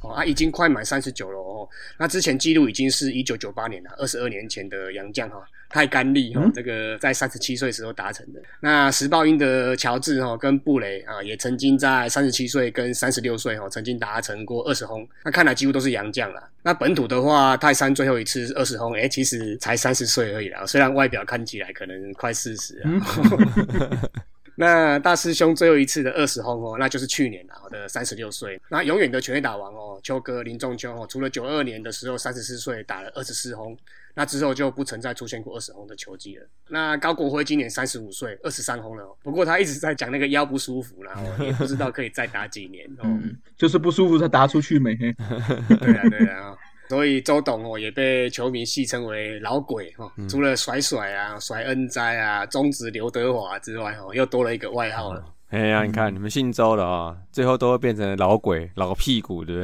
[0.00, 1.68] 哦，他已经快满三十九了哦。
[1.98, 5.42] 那之前记录已经是一九九八年了，二十二年前的杨将哈。
[5.70, 8.40] 太干利哈，这个在三十七岁时候达成的。
[8.58, 15.06] 那时报鹰的乔治哈跟布雷啊，也曾经在三十七岁跟三十六岁哈，曾经达成过二十轰。
[15.22, 16.42] 那看来几乎都是洋将了。
[16.62, 20.64] 那本土的话，泰山最后一次二十轰，哎，其实才三十岁而已啦。
[20.64, 22.88] 虽然外表看起来可能快四十啊。
[24.58, 28.60] 那大师兄最后一次的二十轰哦，那就是去年了的三十六岁。
[28.68, 33.78] 那永远的全垒打王哦，秋哥林仲秋哦，除了九二年的时候三十四岁打了二十四轰。
[34.14, 36.46] 那之后就不曾再出现过二十轰的球技了。
[36.66, 39.16] 那高国辉今年三十五岁，二十三轰了。
[39.22, 42.84] 不过他一直在讲那个腰不舒服，然后也不知道可以再打几年。
[43.04, 44.96] 嗯，就是不舒服才打出去没？
[45.78, 46.57] 对啊，对啊。
[46.88, 50.10] 所以周董哦也被球迷戏称为老鬼哈。
[50.28, 55.24] 除了甩甩啊、甩恩灾啊、中指刘德华之外哦，又多了一个外号了。
[55.50, 59.62] 哎呀，你看你们姓周的啊，最后都会变成老鬼、老屁股，对不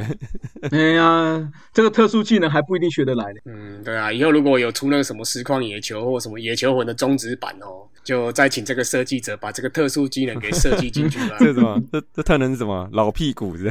[0.71, 0.71] 对？
[0.93, 3.41] 哎呀，这个特殊技能还不一定学得来的。
[3.45, 11.37] 嗯，对啊，以后如果有出那个什么实况野球或什么野球魂的中指版哦，就再请这个设计者把这个特殊技能给设计进去吧。
[11.41, 11.79] 这什么？
[11.93, 12.89] 这这特能是什么？
[12.91, 13.71] 老屁股是？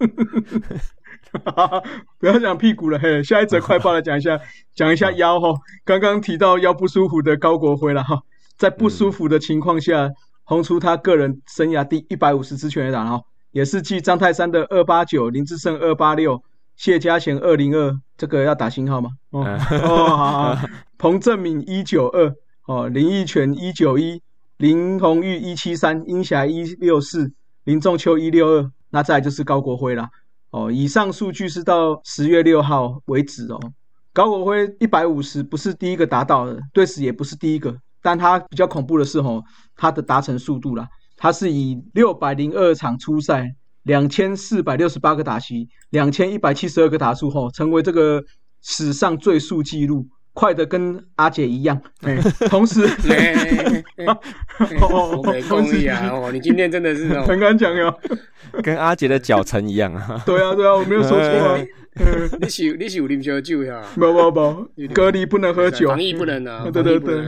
[2.18, 4.38] 不要讲屁股了，嘿，下一则快报来讲一下，
[4.74, 5.48] 讲一下腰哈。
[5.84, 8.20] 刚刚提到腰不舒服的高国辉了哈，
[8.56, 10.10] 在不舒服的情况下。
[10.42, 16.42] 轰出他个人生涯第一百五十支全垒打哈，也是继张泰山的二八九、林志胜二八六、
[16.74, 19.10] 谢家贤二零二，这个要打星号吗？
[19.30, 20.58] 哦哦，好好。
[20.98, 22.34] 彭正敏一九二，
[22.66, 24.20] 哦，林义全一九一，
[24.56, 27.30] 林红玉一七三，英霞一六四，
[27.62, 30.10] 林仲秋一六二，那再就是高国辉啦。
[30.50, 33.60] 哦，以上数据是到十月六号为止哦。
[34.12, 37.76] 高国辉一百五十不是第一个达到的，对此也不是第一个。
[38.02, 39.44] 但他比较恐怖的是，吼，
[39.76, 48.24] 他的达成速度啦，他是以六百零二场初赛，两千四百六十八个打席，两千一百七十二个打数，后，成为这个
[48.62, 50.08] 史上最速纪录，
[50.40, 51.78] 快的跟阿姐一样。
[52.48, 52.86] 同时，
[54.80, 55.86] 哦，同时。
[55.86, 57.94] 啊，哦，你今天真的是很敢讲哟，
[58.62, 60.22] 跟阿姐的脚程一样啊。
[60.24, 61.58] 对啊，对啊，我没有说错啊。
[62.40, 63.82] 你是你是有啉烧酒呀？
[63.94, 66.66] 不不不，隔离不能喝酒，防疫不能啊。
[66.72, 67.22] 对对对，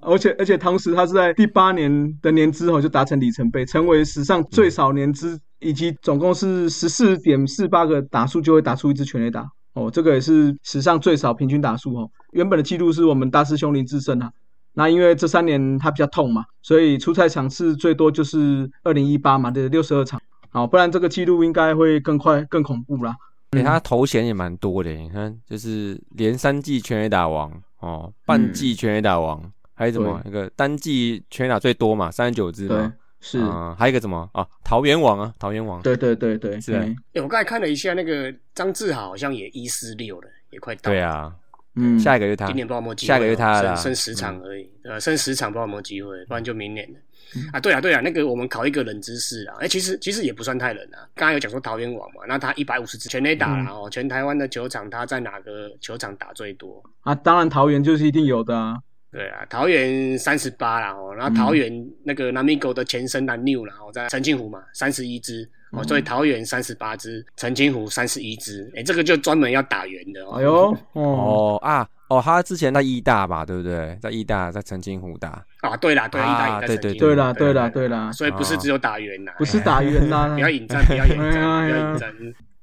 [0.00, 12.10] 而且而且同时，他是在第八年的年资后就达成里程碑，成为史上最少年资，以及总共是十四点四八个打数就会打出一支全垒打哦，这个也是史上最少平均打数哦。
[12.32, 14.30] 原本的记录是我们大师兄林志胜啊，
[14.72, 23.14] 那因为这三年他比较痛嘛，所以出赛场次最多就是二零一八嘛的六十二场，好，不然这个记录应该会更快更恐怖啦。
[23.50, 29.40] 对他头衔也蛮多的，你看，就是连三季全垒打王哦，半季全垒打王，
[29.74, 32.92] 还有什么那个单季全垒打最多嘛，三十九支嘛，
[33.26, 36.74] 是啊，还有一个什么啊，桃园王啊，桃园王，对对对对，是。
[36.74, 40.90] 哎，我刚才看了一下，那个张志豪好像也一四六了，也快到。
[40.90, 41.34] 对啊，
[41.74, 46.98] 嗯，下一个月他，今年不知道有没有机会，下个月他剩十场而已，呃，剩十场不知道有没有机会，不然就明年了。
[47.50, 51.08] 啊，对啊，对啊，那个我们考一个冷知识啊，哎，其实其实也不算太冷啊。
[51.14, 57.14] 刚刚有讲说桃园网嘛，那他一百五十支全垒打，然后全台湾的球场，他在哪个球场打最多啊？
[57.14, 58.76] 当然桃园就是一定有的啊。
[59.14, 61.72] 对啊，桃园三十八啦，哦，然后桃园
[62.02, 70.32] 那个南米狗的前身南 new 然后在澄清湖嘛，三十一只哦，所以桃园三十八只，澄清湖三十一只，哎，这个就专门要打圆的哦。
[70.36, 71.88] 哎呦，哦啊。
[72.08, 73.96] 哦，他之前在义大吧，对不对？
[74.02, 75.42] 在义大，在澄清湖打。
[75.62, 82.12] 啊，对啦，对，啊意大对对对啦对啦对啦所以不是只有打圆呐，不是打圆啦 不要引战，不要引战，不要引战。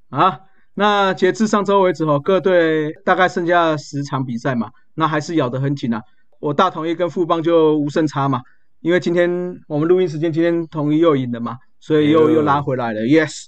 [0.09, 0.39] 啊。
[0.75, 6.01] 那截至上周为止哦，各队大概剩下十场比赛嘛，那还是咬得很紧啊。
[6.41, 8.41] 我大统一跟富邦就无胜差嘛，
[8.81, 9.29] 因为今天
[9.67, 13.45] 我们录音时间，今天统一又赢了嘛，所以又哎又拉回来了，yes。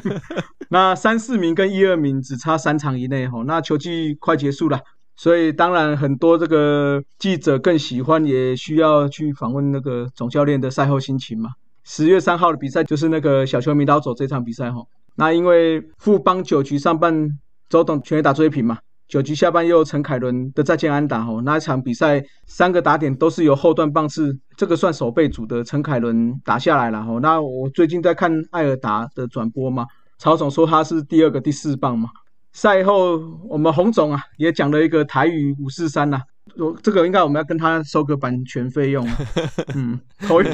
[0.70, 4.80] 那三四名跟一二名只差三场以内哈，那球季快结束了，
[5.14, 11.50] 所以当然很多这个记者更喜欢，也需要去访问那个总教练的赛后心情嘛。
[11.84, 14.82] 十月三号的比赛就是那个小球迷捞走这场比赛哈。
[15.16, 18.78] 那因为富邦九局上半周董全垒打追平嘛，
[19.10, 27.18] 九局下半又陈凯伦的再见安打吼，那一场比赛三个打点都是由后段棒次这个算守备组的陈凯伦打下来了吼。
[27.18, 29.84] 那我最近在看艾尔达的转播嘛，
[30.16, 32.08] 曹总说他是第二个第四棒嘛。
[32.52, 33.18] 赛后
[33.48, 36.20] 我们洪总啊也讲了一个台语五四三呐，
[36.56, 39.16] 我这个应该我们要跟他收个版权费用啊，
[39.74, 40.50] 嗯，口音，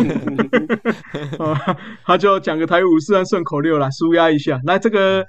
[1.39, 1.55] 哦
[2.05, 4.59] 他就讲个台语五四三顺口溜啦，舒压一下。
[4.65, 5.27] 来，这个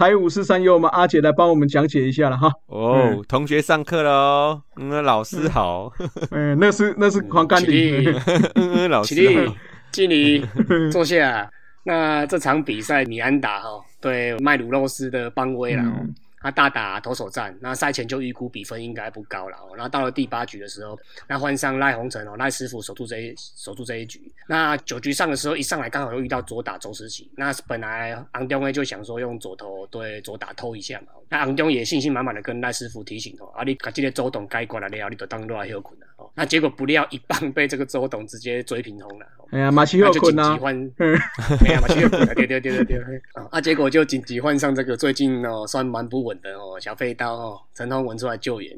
[0.00, 2.50] 台语五四三由我们阿姐来帮我们讲解一下了哈。
[2.68, 4.58] 哦，同学上课喽。
[4.76, 5.92] 嗯，老师好。
[6.32, 8.20] 嗯，那是那是黄甘起立霖，
[8.56, 9.52] 嗯，老起师好立。，
[9.92, 10.42] 敬礼，
[10.90, 11.50] 坐下。
[11.84, 13.68] 那这场比赛米安达哈
[14.00, 19.74] 对麦鲁洛斯的邦威了，哦嗯他大打投手战，那赛前就预估比分应该不高了哦。
[19.76, 20.98] 那到了第八局的时候，
[21.28, 24.20] 那换上赖鸿成哦，赖师傅守住这一守住这一局。
[24.48, 31.08] 那九局上的时候，一上来刚好又遇到左打周思齐，那本来昂东呢就想说用左投对左打偷一下嘛。
[31.28, 36.30] 那昂东也信心满满的跟赖师傅提醒哦，啊你把这个周董该过来了，你就当落来休困了哦。
[36.34, 39.26] 那结果不料一棒被这个周董直接追平轰了。
[39.26, 41.18] 哦哎呀，马西赫那就紧坤啊，急换，嗯
[41.60, 48.76] 没有嘛，七月份对对对对对，啊啊，结果就紧急换上这个最近哦算蛮不稳的哦小飞刀哦陈通文出来救援，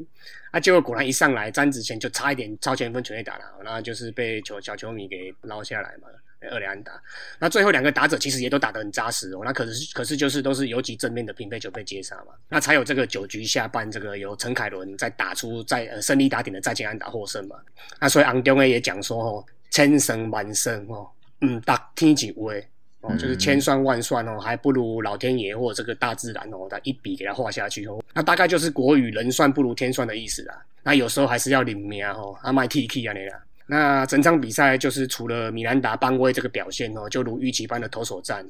[0.51, 6.09] 啊，结果果然一上来詹子贤就差一点超前分全垒打了，然后就是被球小球迷给捞下来嘛。
[6.51, 7.01] 二连打，
[7.39, 9.43] 那最后两个打者其实也都打得很扎实哦。
[9.45, 17.55] 那可是可是就是都是游击正面的平飞球被接杀嘛，那才有这个九局下半这个由陈凯伦再打出在呃胜利打点的再见安打获胜嘛。
[18.01, 21.09] 那所以昂东呢也讲说哦，千胜万胜哦，
[21.43, 22.69] 嗯，打天几位
[23.03, 28.03] 哦，就是千算万算哦，还不如老天爷或这个大自然哦，他一笔给他画下去哦。
[28.15, 30.55] 那大概就是国语人算不如天算的意思啦。
[30.83, 33.43] 那有时候还是要领命哦，阿麦 T K 啊那啦。
[33.67, 38.45] 那整场比赛就是除了米兰达邦威这个表现哦，就如预期般的投手战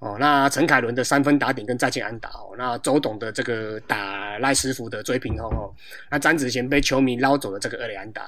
[0.00, 0.16] 哦。
[0.20, 5.72] 那陈凯伦的三分打点跟再见安打哦，那周董的这个打赖师傅的追平轰哦，
[6.10, 8.22] 那詹子贤被球迷捞走的这个二垒安打，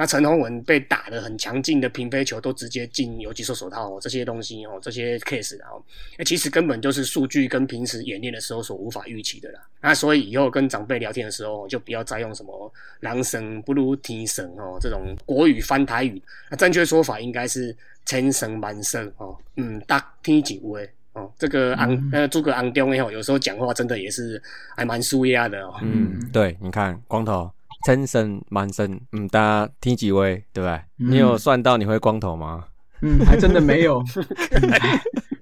[0.00, 5.84] 那陈宏文被打的很强劲的平飞球都直接进游击手手套哦，这些东西哦，这些 case 啊、哦，
[6.16, 9.60] 那其实根本就是数据跟平时演练的时候所无法预期的啦。
[9.82, 20.88] 那所以以后跟长辈聊天的时候，就不要再用什么“狼神不如天神”哦这种国语翻台语，那正确说法应该是“千神万圣”哦，嗯，大天几位。
[21.12, 24.40] 哦，这个昂呃诸葛昂东哦，有时候讲话真的也是
[24.76, 25.74] 还蛮舒压的哦。
[25.82, 27.50] 嗯，对，你看光头
[27.84, 30.80] 真身满身，嗯，大家听几位，对不对？
[30.96, 32.64] 你有算到你会光头吗？
[33.02, 34.02] 嗯，还真的没有，
[34.52, 34.70] 嗯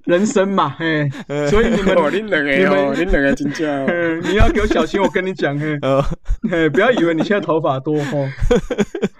[0.04, 1.06] 人生嘛，嘿，
[1.50, 3.86] 所以你们 哦，恁两你个哦，们恁两个真正哦。
[3.88, 6.02] 呃，你要给我小心，我跟你讲，嘿，呃，
[6.50, 8.30] 嘿，不要以为你现在头发多哦，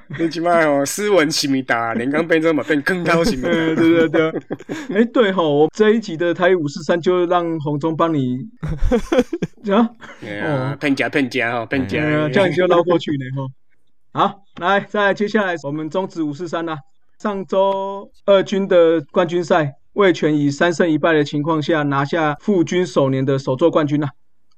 [0.18, 3.82] 你起码哦，斯文西米达，连刚变这么变更高西米呃，达。
[3.82, 4.42] 对对对，
[4.96, 8.38] 哎，对吼，我这一集的台语五四三就让洪忠帮你
[9.70, 9.90] 啊，
[10.20, 12.10] 对啊，骗家骗家哦，骗家哎。
[12.10, 13.48] 呀，这样你就捞过去了吼。
[14.12, 16.78] 好，来，再，接下来我们终止五四三啦。
[17.18, 24.08] 上周二军的冠军赛，魏权以三胜一败的情况下拿下副军首年的首座冠军啊。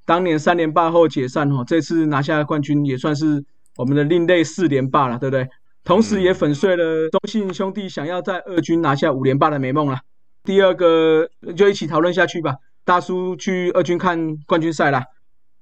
[0.04, 3.42] 当年三连霸后解散哦，这次拿下冠军也算是
[3.80, 5.48] 我们的另类四连霸了，对不对？
[5.84, 9.98] 同时也粉碎了中信兄弟想要在二军拿下五连霸的美梦了。
[10.44, 12.56] 第二个就一起讨论下去吧。
[12.84, 15.02] 大叔去二军看冠军赛啦。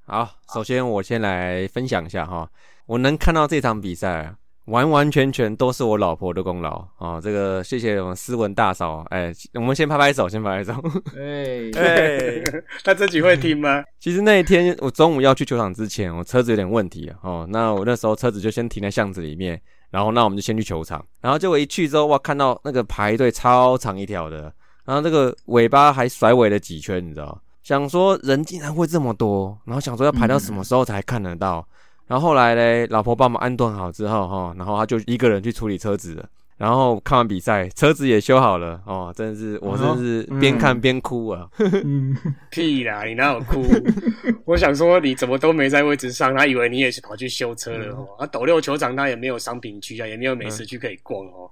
[0.05, 2.51] 好，首先我先来分享一下哈，
[2.87, 4.35] 我能看到这场比赛，
[4.69, 7.21] 完完全全都是我老婆的功劳哦。
[7.23, 10.73] 这个谢谢我们斯文大嫂，哎，我们先拍拍手，先拍拍手。
[11.17, 12.43] 哎， 哎，
[12.85, 13.83] 他自己会听吗？
[13.99, 24.53] 其实那一天我中午要去球场之前，我车子有点问题啊哦，那我那时候车子就先停在巷子里面，然后那我们就先去球场，然后结果一去之后，哇，看到那个排队超长一条的，
[24.85, 27.41] 然后这个尾巴还甩尾了几圈，你知道？
[27.63, 31.67] 想说人竟然会这么多，然后想说要排到什么时候才看得到，
[32.09, 36.29] 然后后来嘞，老婆帮忙安顿好之后哈，然后他就一个人去处理车子了。
[36.57, 41.47] 然后看完比赛，车子也修好了哦，真的是我真的是边看边哭啊！
[41.85, 42.17] 嗯，
[42.51, 43.65] 屁啦，你哪有哭？
[44.45, 48.09] 我想说你怎么都没在位置上，他以为你也是跑去修车了哦。
[48.19, 51.49] 啊，斗六球场他也没有商品区啊，也没有美食区可以逛哦。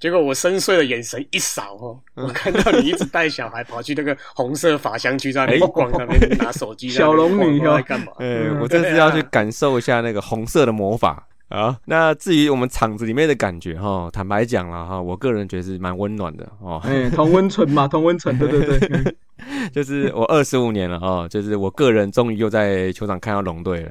[0.00, 8.12] 结果我深邃的眼神一扫哦，我看到你一直带小孩跑去那个红色法香区在那边逛，那边拿手机小龙女要干嘛？
[8.18, 11.76] 呃，我这是要去感受一下那个红色的魔法啊。
[11.84, 16.80] 那至于我们厂子里面的感觉哈，坦白讲了哈，我个人觉得是蛮温暖的哦。
[16.84, 19.16] 哎，同温层嘛， 同温层，对对对，
[19.74, 23.90] 就是我二十五年了哦，就是我个人终于又在球场看到龙队了。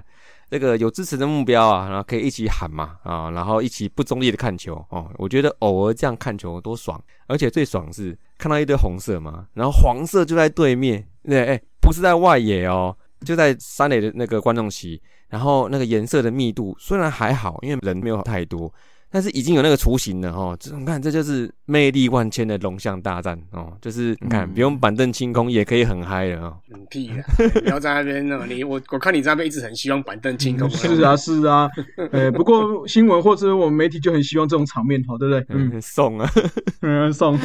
[0.49, 5.11] 这个有支持的目标啊，然后可以一起喊嘛啊，然后一起不中立的看球哦。
[5.17, 12.95] 我觉得偶尔这样看球多爽，而且最爽是看到一堆红色嘛，然后黄色就在对面，对，哎，不是在外野哦，
[13.25, 18.73] 就在三垒的那个观众席，然后那个颜色的密度虽然还好，因为人没有太多。
[19.09, 26.57] 但是已经有那个雏形了哦，这你看，这就是魅力万千的龙象大战哦，就是你看不用板凳清空也可以很嗨了哦。
[26.69, 27.23] 很，屁啊！
[27.61, 30.69] 不要在那边呢，你我我看你在那边一直很希望板凳清空。
[30.69, 31.69] 是啊，是啊，
[32.11, 35.45] 呃， 不过新闻或者我们媒体就很希望这种场面，好，对不对？
[35.55, 36.29] 嗯，送啊，
[36.81, 37.39] 嗯，送。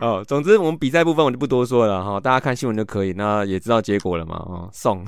[0.00, 5.04] 哦，总之我们比赛部分我就不多说了哈，大家看新闻就可以，那也知道结果了嘛，哦，送。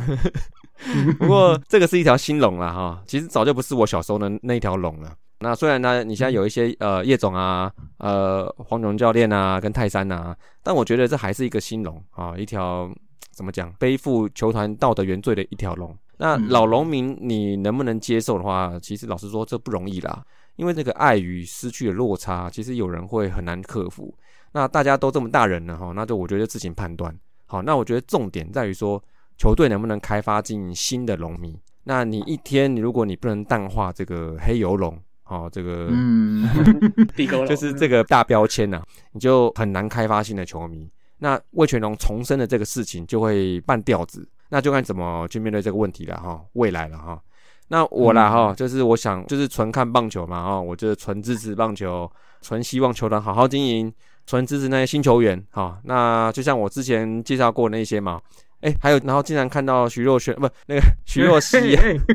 [1.18, 5.12] 不过这个是一条新龙了哈，其实早就不是我小时候的那条龙了。
[5.41, 12.91] 那虽然呢，你现在有一些呃叶总啊，呃黄蓉教练啊，跟泰山啊，但我觉得这还是一个新龙啊，一条
[13.30, 15.97] 怎么讲，背负球团道德原罪的一条龙。
[16.16, 20.24] 那老农民你能不能接受的话，其实老实说这不容易啦，
[20.57, 24.12] 因为这个爱与失去的落差，其实有人会很难克服。
[24.51, 27.16] 那大家都这么大人了哈，那就我觉得自行判断。
[27.47, 29.01] 好，那我觉得重点在于说，
[29.36, 31.57] 球队能不能开发进新的龙民？
[31.84, 34.99] 那你一天你如果你不能淡化这个黑油龙。
[35.29, 36.49] 哦，这个嗯，
[37.47, 40.91] 就是这个大标签呐，你就很难开发新的球迷。
[41.18, 46.41] 那魏全龙重生的这个事情就会半吊子，那就看怎么去面对这个问题了哈。
[46.55, 47.20] 未来了哈，
[47.68, 52.11] 那我啦哈，就是我想就是纯看棒球嘛哈，我就是纯支持棒球，
[52.41, 53.93] 纯希望球团好好经营，
[54.26, 55.79] 纯支持那些新球员哈。
[55.85, 58.20] 那就像我之前介绍过那些嘛。
[58.61, 61.59] 哎，还有，然后竟然看到徐若瑄，不，那个 徐若曦，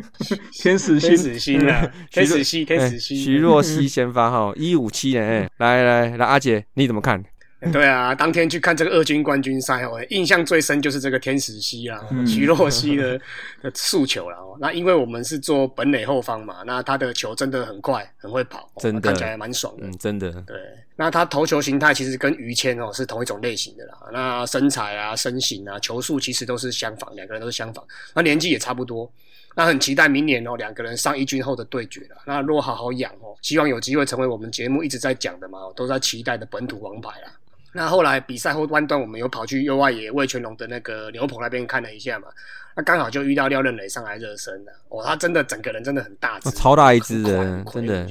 [0.54, 7.24] 天使天使星啊， 天使星，天使星，徐若曦先发哈，一五七年，哎，来来来，阿姐你怎么看？
[7.72, 13.18] 对啊，当天去看这个二军冠军赛哦，印象最深就是这个天使西啦，徐若曦的
[13.62, 14.58] 的诉求了哦。
[14.60, 19.88] 那因为我们是做本垒后方嘛，那他的球真的很快，很会跑，真的看起来蛮爽的。
[19.88, 20.30] 嗯，真的。
[20.46, 20.58] 对，
[20.96, 23.98] 那他投球形态其实跟于谦哦是同一种类型的啦。
[24.12, 27.84] 那身材啊、身形啊、球速其实都是相仿，两个人都是相仿。
[28.14, 29.12] 那年纪也差不多。
[29.56, 32.18] 那很期待明年哦两个人上一军后的对决了。
[32.26, 37.32] 那若好好养哦，希望有机会成为我们节目一直在讲的嘛，都在期待的本土王牌啦。
[37.72, 42.28] 那后来比赛后半段，我们有跑去右外野魏全龙的那个牛棚那边看了一下嘛，
[42.76, 44.72] 那刚好就遇到廖任磊上来热身了。
[44.90, 48.08] 哦，他真的整个人真的很大只，超大一只的，真的。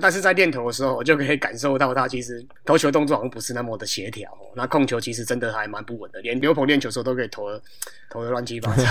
[0.00, 4.30] 但是在练投的时候，我就可以感受到他其实投球动作好像不是那么的协调。
[4.54, 7.48] 那控球其实真的还蛮不稳的，连刘鹏练球的时候都可以投
[8.10, 8.84] 投的乱七八糟。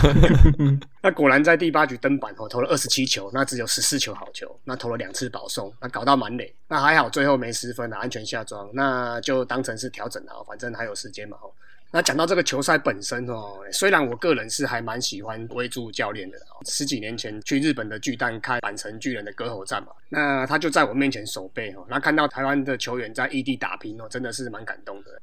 [1.01, 6.53] 那果然在第八局登板哦，投了二十七球，那只有十四球好球，那投了两次保送，那搞到满垒。
[6.67, 11.37] 那还好，最后没失分的安全下庄，那就当成是调整了，反正还有时间嘛。
[11.91, 25.21] 那讲到这个球赛本身哦，虽然我个人是还蛮喜欢威助教练的，十几年前去日本的巨蛋看板城巨人的割喉战嘛，那他就在我面前守备哦，那看到台湾的球员在异地打拼哦，真的是蛮感动的。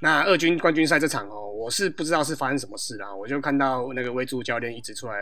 [0.00, 5.20] 那二军冠军赛这场哦，我是不知道是发生什么事啦，我就看到那个威助教练一直出来。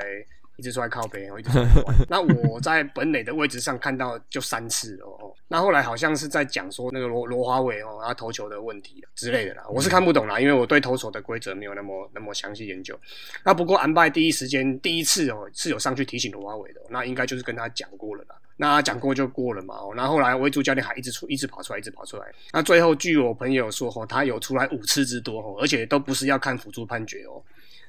[0.57, 1.97] 一直出来靠背，我一直出来玩。
[2.09, 5.33] 那我在本垒的位置上看到就三次哦。
[5.49, 9.65] 那后来好像是在讲说那个罗罗华伟哦，他投球的问题之类的啦。
[9.69, 12.99] 我是看不懂啦，因为我对投手的规则没有那么那么详细研究。
[13.45, 18.37] 那不过安拜第一时间第一次哦是有上去提醒罗华伟的，那应该就是跟他讲过了啦。
[18.57, 19.75] 那讲过就过了嘛。
[19.75, 22.27] 哦，那后来维主教练还一直出一直跑出来，一直跑出来。
[22.53, 27.43] 那最后据我朋友说哦，他有出来五次之多哦，而且都不是要看辅助判决哦。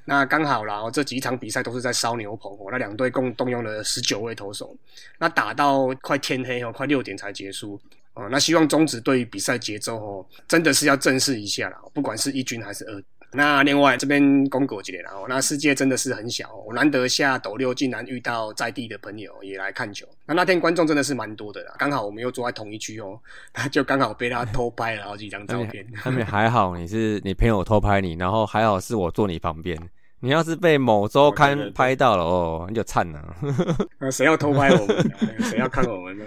[0.08, 2.68] 那刚好啦，哦，这几场比赛都是在烧牛棚哦。
[2.70, 4.74] 那两队共动用了十九位投手，
[5.18, 7.78] 那打到快天黑哦，快六点才结束
[8.14, 8.28] 哦。
[8.30, 13.02] 那希望中止对于比赛节奏哦，真的是要正视一下啦，不管是一军还是二。
[13.32, 15.26] 那另外这边公狗几点了哦？
[15.28, 20.06] 那世界真的是很小，我难得下斗六竟然遇到在地的朋友也来看球。
[20.24, 23.20] 那那天观众真的是蛮多的啦，刚好我们又坐在同一区哦，
[23.52, 25.84] 那 就刚好被他偷拍了好几张照片。
[26.00, 29.76] 他们还好，你是你朋友偷拍你，然后还好是我坐你旁边。
[30.20, 33.36] 你要是被某周刊拍到了哦，你就惨了。
[34.00, 35.42] 那谁要偷拍我们？
[35.42, 36.24] 谁要看我们呢？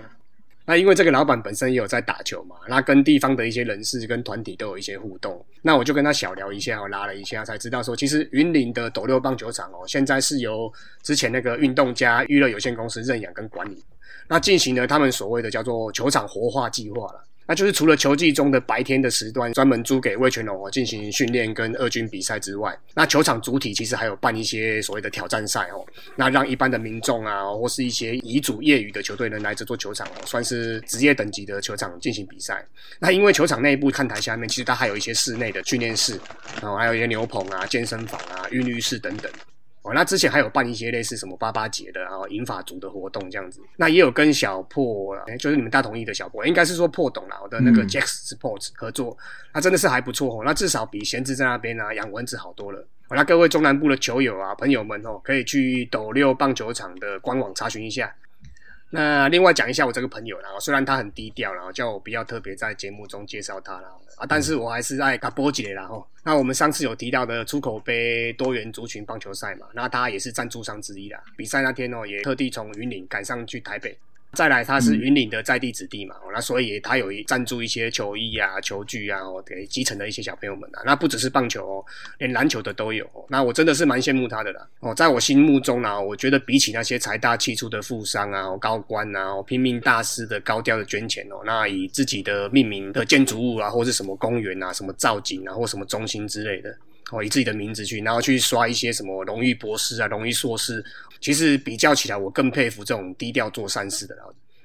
[0.66, 5.44] 那因为这个老板本身也有在打球嘛，那跟地方的一些人士跟团体都有一些互动。
[5.64, 10.72] 那我就跟他小聊一下，我拉了一下，才知道说，其实云林的斗六棒球场哦，现在是由
[11.02, 13.84] 之前那个运动家娱乐有限公司认养跟管理，
[14.28, 17.24] 那进行了他们所谓的叫做球场活化计划了。
[17.50, 25.84] 那就是除了球季中的白天的时段专门租给魏全龙哦进行训练跟二军比赛之外，那球场主体其实还有办一些所谓的挑战赛哦，
[26.16, 32.64] 那让一般的民众啊或是一些乙组业余的球队能来这座球场哦，算是职业等级的球场进行比赛。
[33.00, 36.20] 那因为球场内部看台下面其实它还有一些室内的训练室，
[36.62, 39.32] 然后还有一些牛棚啊、健身房啊、浴浴室等等。
[39.90, 43.60] 哦，那之前还有办一些类似什么八八节的，然后银发族的活动这样子。
[43.78, 49.18] 那也有跟小破，就是你们大同意的小破，应该是说破懂了我的那个 Jack Sports 合作，
[49.54, 50.44] 那真的是还不错哦。
[50.46, 52.88] 那至少比闲置在那边啊养蚊子好多了。
[53.10, 58.14] 那各位中南部的球友啊朋友们哦，可以去斗六棒球场的官网查询一下。
[58.92, 66.06] 那另外讲一下我这个朋友啦，虽然他很低调，然后叫我不要特别在节目中介绍他啦啊，但是我还是爱卡波姐啦吼。
[66.24, 71.24] 那我们上次有提到的出口杯多元族群棒球赛嘛，那他也是赞助商之一啦。
[71.38, 73.98] 比赛那天哦，也特地从云岭赶上去台北。
[74.34, 80.82] 再来，他是云岭的在地子弟嘛，那所以他有赞助一些球衣啊、球具啊，给基层的一些小朋友们啊。
[80.86, 81.86] 那不只是棒球哦，
[82.20, 83.10] 连篮球的都有。
[83.28, 84.66] 那我真的是蛮羡慕他的啦。
[84.82, 96.78] 哦，在我心目中呢，我觉得比起那些财大气粗的富商啊、高官啊、拼命大师的高调的捐钱哦，那以自己的命名的建筑物啊，或是什么公园啊、什么造景啊，或什么中心之类的。
[97.12, 100.84] 哦，以自己的名字去，然后去刷一些什么荣誉博士啊、荣誉硕士。
[101.22, 104.16] 其实比较起来，我更佩服这种低调做善事的。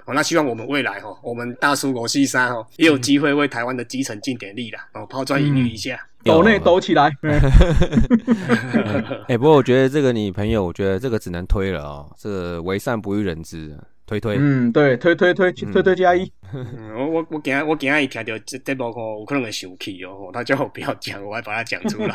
[0.05, 4.87] 哦，那希望我们未来哈，我们大叔国西山哈，也有机会为台湾的基层尽点力啦。
[4.93, 7.11] 哦，抛砖引玉一下，抖内抖起来。
[9.27, 12.15] 哎，不过我觉得这个你朋友，我觉得这个只能推了哦。
[12.19, 13.77] 这个为善不欲人知，
[14.07, 14.37] 推推。
[14.39, 16.31] 嗯，对，推推推推推加一。
[16.97, 20.31] 我我我今我今日一听到这这部吼，我可能会生气哦。
[20.33, 22.15] 他叫我不要讲，我还把它讲出来。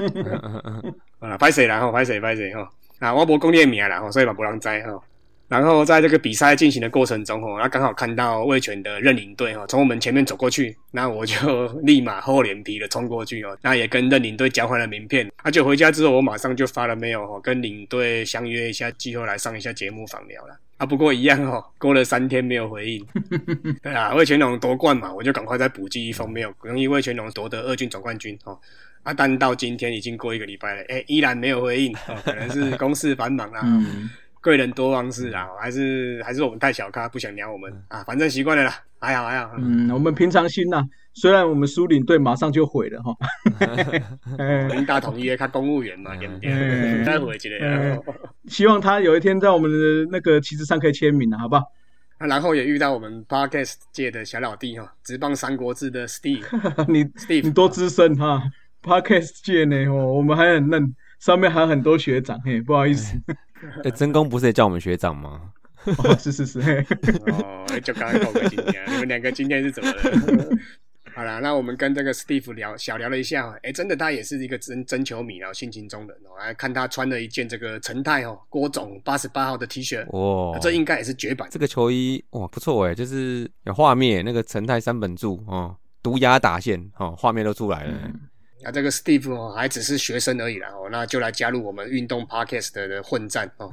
[1.20, 2.20] 啊，拍谁然后，拍谁？
[2.20, 2.54] 拍谁？
[2.54, 2.66] 吼，
[3.00, 5.04] 啊，我无讲你的名啦，吼，所以嘛无人知吼。
[5.50, 15.30] 然后在这个比赛进行的过程中，吼，那刚好看到魏权的认领队，哈，从我们前面走过去，那我就 立马厚脸皮的冲过去，哦，那也跟认领队交换了名片。
[15.44, 20.56] 而且回家之后，我马上就发了 mail，哈，跟领队相约一下，季后来上一下节目访聊了。
[20.80, 23.05] 啊，不过一样，哦，过了三天没有回应。
[23.84, 28.57] 对啊，魏全龙夺冠嘛，我就赶快再补寄一封 mail，容易魏全龙夺得二军总冠军，哦。
[29.03, 33.61] 啊，但到今天已经过一个礼拜了，哎，依然没有回应，哦，可能是 公事繁忙啦。
[34.41, 39.51] 贵人多忘事啊，还是还是我们太小咖，不想鸟我们啊，反正习惯了啦，还好还好。
[39.57, 40.82] 嗯，我们平常心呐，
[41.20, 43.13] 虽然我们苏领队马上就毁了哈。
[44.70, 47.99] 领导统一，他公务员嘛，对不对？
[48.47, 51.63] 希望他有一天在我们的那个旗帜上可以签名了，好不好？
[52.22, 56.43] 那然后也遇到我们 podcast 界的小老弟哈，直棒三国志的 Steve，
[56.88, 58.41] 你 Steve 你多资深哈
[58.82, 63.17] ，podcast 界呢哦，我们还很嫩，上面还有很多学长嘿，不好意思。
[63.84, 65.41] 哎，真公不是也叫我们学长吗？
[66.20, 66.59] 是是是，
[67.32, 70.49] 哦，就刚刚告个今天，你们两个今天是怎么了？
[71.20, 81.49] 好了，那我们跟这个 Steve 聊小聊了一下，哎，真的他也是一个真真球迷，然后性情中人哦，来看他穿了一件这个陈泰哦郭总八十八号的 T 恤，哇，这应该也是绝版。
[81.51, 87.93] 这个球衣哇不错哎，就是有画面，那个陈泰三本柱哦，毒牙打线哦，画面都出来了。
[88.62, 93.72] 那这个 Steve，还只是学生而已啦哦，那就来加入我们运动 Podcast 的混战哦，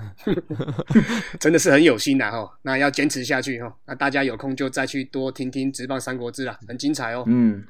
[1.41, 2.49] 真的是很有心的哈。
[2.62, 3.74] 那要坚持下去哈。
[3.84, 7.24] 那大家有空就再去多听听《直棒三国志》啦，很精彩哦。
[7.26, 7.64] 嗯，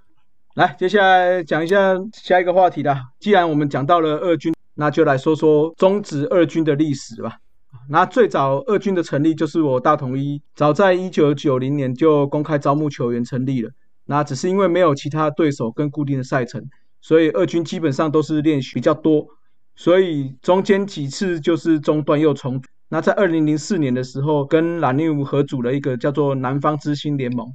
[0.56, 3.02] 来，接下来讲一下下一个话题啦。
[3.18, 7.38] 既然我们讲到了二军，那就来说说中职二军的历史吧。
[7.88, 13.70] 那最早二军的成立就是我大统一，早在一九九零年就公开招募球员成立了。
[14.04, 16.68] 那只是因为没有其他对手跟固定的赛程。
[17.06, 19.24] 所以二军基本上都是练习比较多，
[19.76, 22.68] 所以中间几次就是中断又重组。
[22.88, 27.46] 那在二零零四年的时候，跟蓝牛合组了一个叫做南方之星联盟。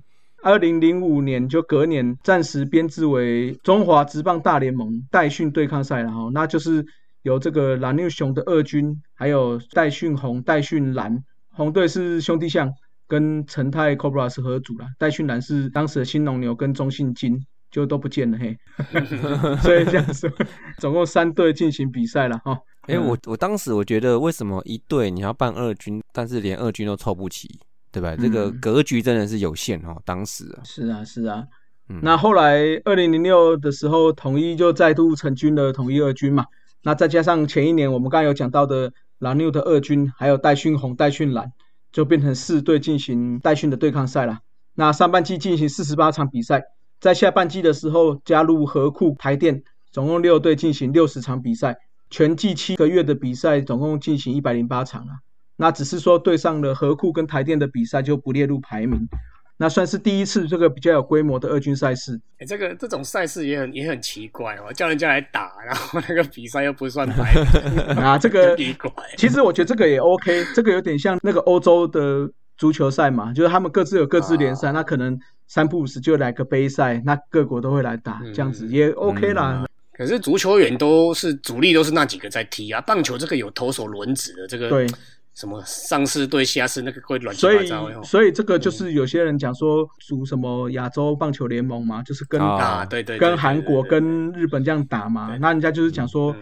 [0.41, 6.85] 二零零五年就隔年暂时编制为中华职棒大联盟代训对抗赛，然后那就是
[7.23, 11.21] 由这个蓝牛熊的二军，还有代训红、代训蓝。
[11.49, 12.71] 红队是兄弟象
[13.05, 17.45] 跟陈泰 Cobras 合组了，代训蓝是当时的新农牛跟中信金。
[17.71, 18.57] 就都不见了嘿，
[19.63, 20.31] 所以这样子，
[20.77, 22.59] 总共三队进行比赛了哈。
[22.87, 27.47] 哎，我我当时我觉得，为什么一队你要办二军，但是连二军都凑不齐，
[27.91, 28.15] 对吧？
[28.15, 30.01] 这个格局真的是有限哦。
[30.03, 31.45] 当时是啊是啊，
[32.01, 36.45] 那后来二零零六的时候，统一就再度成军了统一二军嘛。
[36.83, 41.51] 那再加上前一年我们刚刚有讲到的蓝六的二军，还有戴训红、戴训蓝，
[41.91, 44.39] 就变成四队进行戴训的对抗赛了。
[44.73, 46.63] 那上半季进行四十八场比赛，
[47.01, 51.75] 在下半季的时候加入河库台电，总共六队进行六十场比赛，
[52.11, 55.17] 全季七个月的比赛总共进行一百零八场啊。
[55.55, 59.09] 那只是说对上了河库跟台电的比赛就不列入排名，
[59.57, 62.21] 那算是第一次这个比较有规模的二军赛事。
[62.37, 68.55] 哎，这个这种赛事也很也很奇怪哦，叫人家来打，然后那个比赛又不算排名 啊，这个。
[69.17, 72.29] 其实我觉得这个也 OK，这个有点像那个欧洲的
[72.61, 79.65] 足球赛嘛，就是他们各自有各自联赛，那可能三不五时就来个杯赛，那各国都会来打，这样子也 OK 啦。
[79.91, 82.79] 可是足球员都是主力，都是那几个在踢啊。
[82.81, 84.69] 棒球这个有投手轮值的这个。
[84.69, 84.87] 对。
[85.33, 96.35] 什么上市对下市那个会乱七八糟，所以这个就是有些人讲说组什么亚洲棒球联盟嘛，就是跟打对对，跟韩国跟日本这样打嘛，那人家就是讲说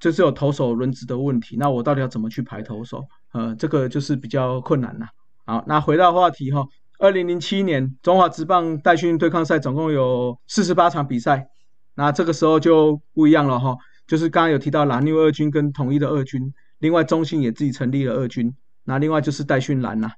[0.00, 3.04] 这是有投手轮值的问题，那我到底要怎么去排投手？
[3.32, 5.06] 呃，这个就是比较困难了。
[5.50, 6.64] 好，那回到话题哈，
[7.00, 11.48] 二零零七年中华职棒代训对抗赛总共有四十八场比赛，
[11.96, 13.76] 那这个时候就不一样了哈，
[14.06, 16.54] 就是刚刚有提到蓝牛二军跟统一的二军。
[16.78, 20.12] 另外，中信也自己成立了二军，那另外就是代训蓝呐。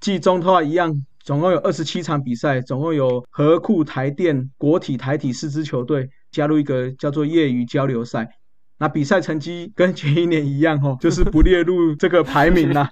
[0.00, 8.26] 季中的话一样，总共有二十七场比赛，总共有和库、台电、国体、台体四支球队加入一个叫做业余交流赛。
[8.78, 12.88] 那比赛成绩跟前一年一样哦，就是不列入这个排名啦。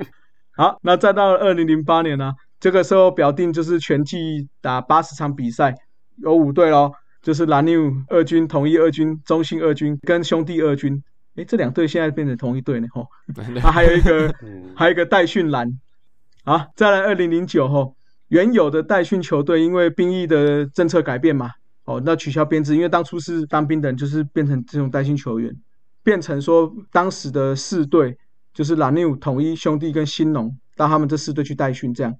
[0.56, 5.74] 好，那再到二零零八年呢，这个时候表定就是全季打八十场比赛，
[6.22, 11.02] 有五队咯，就是蓝牛二军、统一二军、中信二军跟兄弟二军。
[11.34, 13.06] 哎，这两队现在变成同一队呢，吼。
[13.62, 14.34] 啊，还有一个，
[14.74, 15.68] 还有一个代训蓝。
[16.42, 17.94] 好，再来二零零九吼，
[18.28, 21.50] 原有的代训球队因为兵役的政策改变嘛，
[21.84, 25.54] 哦，那取消编制，因为当初是当兵的人，就是变成这种代训球员，
[26.02, 28.16] 变成说当时的四队
[28.56, 32.16] 就是蓝牛、统一、兄弟跟新农，到他们这四队去代训这样。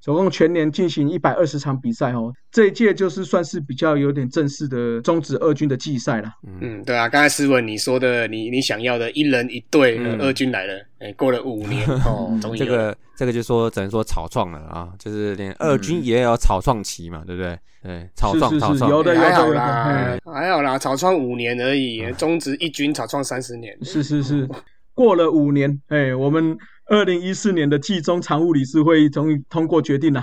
[0.00, 6.30] 总共全年进行一百二十场比赛哦，这一届就是算是比较有点正式的中止二军的季赛了。
[6.60, 17.58] 嗯，对啊，刚才思文你说的，你你想要的一人一队二军来了，哎，过了五年哦， 终于这个这个就说只能说草创了啊，就是连二军也有草创期嘛，对不对？
[17.82, 18.88] 对，草创草创。
[18.88, 24.48] 有的还好啦，还好啦，草创五年而已，中止一军草创三十年，是是是，
[24.98, 26.58] 过了五年，哎，我们。
[26.90, 30.22] 二零一四年的季中常务理事会议终于通过决定了，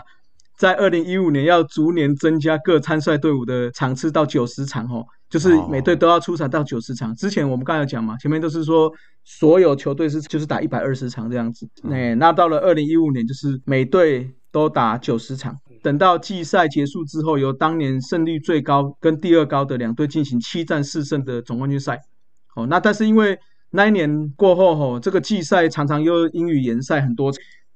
[0.58, 7.14] 在二零一五年要逐年增加各参赛队伍的场次到九十场哦，就是每队都要出场到九十场。
[7.14, 8.92] 之前我们刚才讲嘛，前面都是说
[9.24, 15.56] 所有球队是就是打一百二十场这样子，哎，那到了二零一五年就是每队都打九十场。
[15.84, 22.02] 等到季赛结束之后，由当年胜率最高跟第二高的两队进行七战四胜的总冠军赛。
[22.56, 23.38] 哦，那但是因为
[23.72, 27.32] 那一年过后，吼，这个季赛常常又英语联赛很多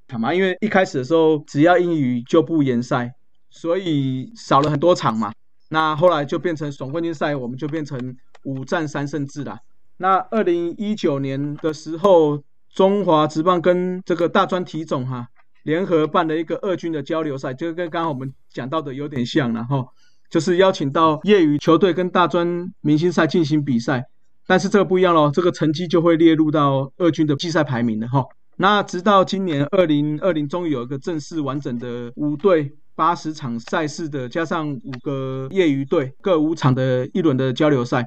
[0.08, 3.12] 场嘛，因为一开始的时候只要英语就不联赛，
[3.50, 5.32] 所以少了很多场嘛。
[5.68, 9.58] 那后来就变成总冠军赛，我们就变成五战三胜制啦。
[9.98, 12.42] 那二零一九年的时候，
[12.74, 15.28] 中华职棒跟这个大专体总哈
[15.62, 19.86] 联合办了一个二军的交流赛，就跟刚刚我们讲到的有点像了哈，
[20.30, 24.06] 就是邀请到业余球队跟大专明星赛进行比赛。
[24.50, 28.24] 但是这个不一样喽，这个成绩就会列入到二军的季赛排名了哈。
[28.56, 38.04] 那直到今年二零二零，终于有一个正式完整的五队八十场赛事的，加上五个业余队各五场的一轮的交流赛，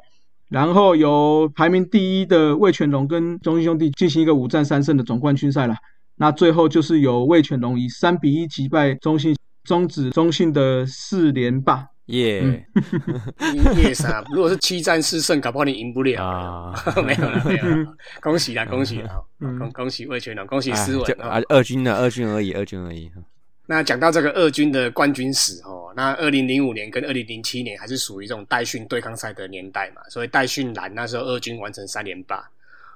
[0.50, 5.78] 然后由排名第一的魏全龙跟中信兄弟进行一个五战三胜的总冠军赛了。
[6.18, 9.34] 那最后就是由魏全龙以三比一击败中信，
[9.64, 11.88] 终止中信的四连霸。
[12.08, 12.68] 耶，
[13.78, 14.24] 耶啥？
[14.34, 16.74] 如果是七战四胜，搞不好你赢不了啊！
[17.06, 19.22] 没有了，没有了，恭喜啦，恭喜啦！
[19.40, 21.42] 恭恭喜魏全龙，恭喜思文啊！
[21.48, 23.10] 二军的二军而已，二军而已。
[23.66, 32.46] 那讲到这个二军的冠军史哦，那二零零五年跟二零零七年还是属于这种代训对抗赛的年代嘛，所以代训蓝那时候二军完成三连霸。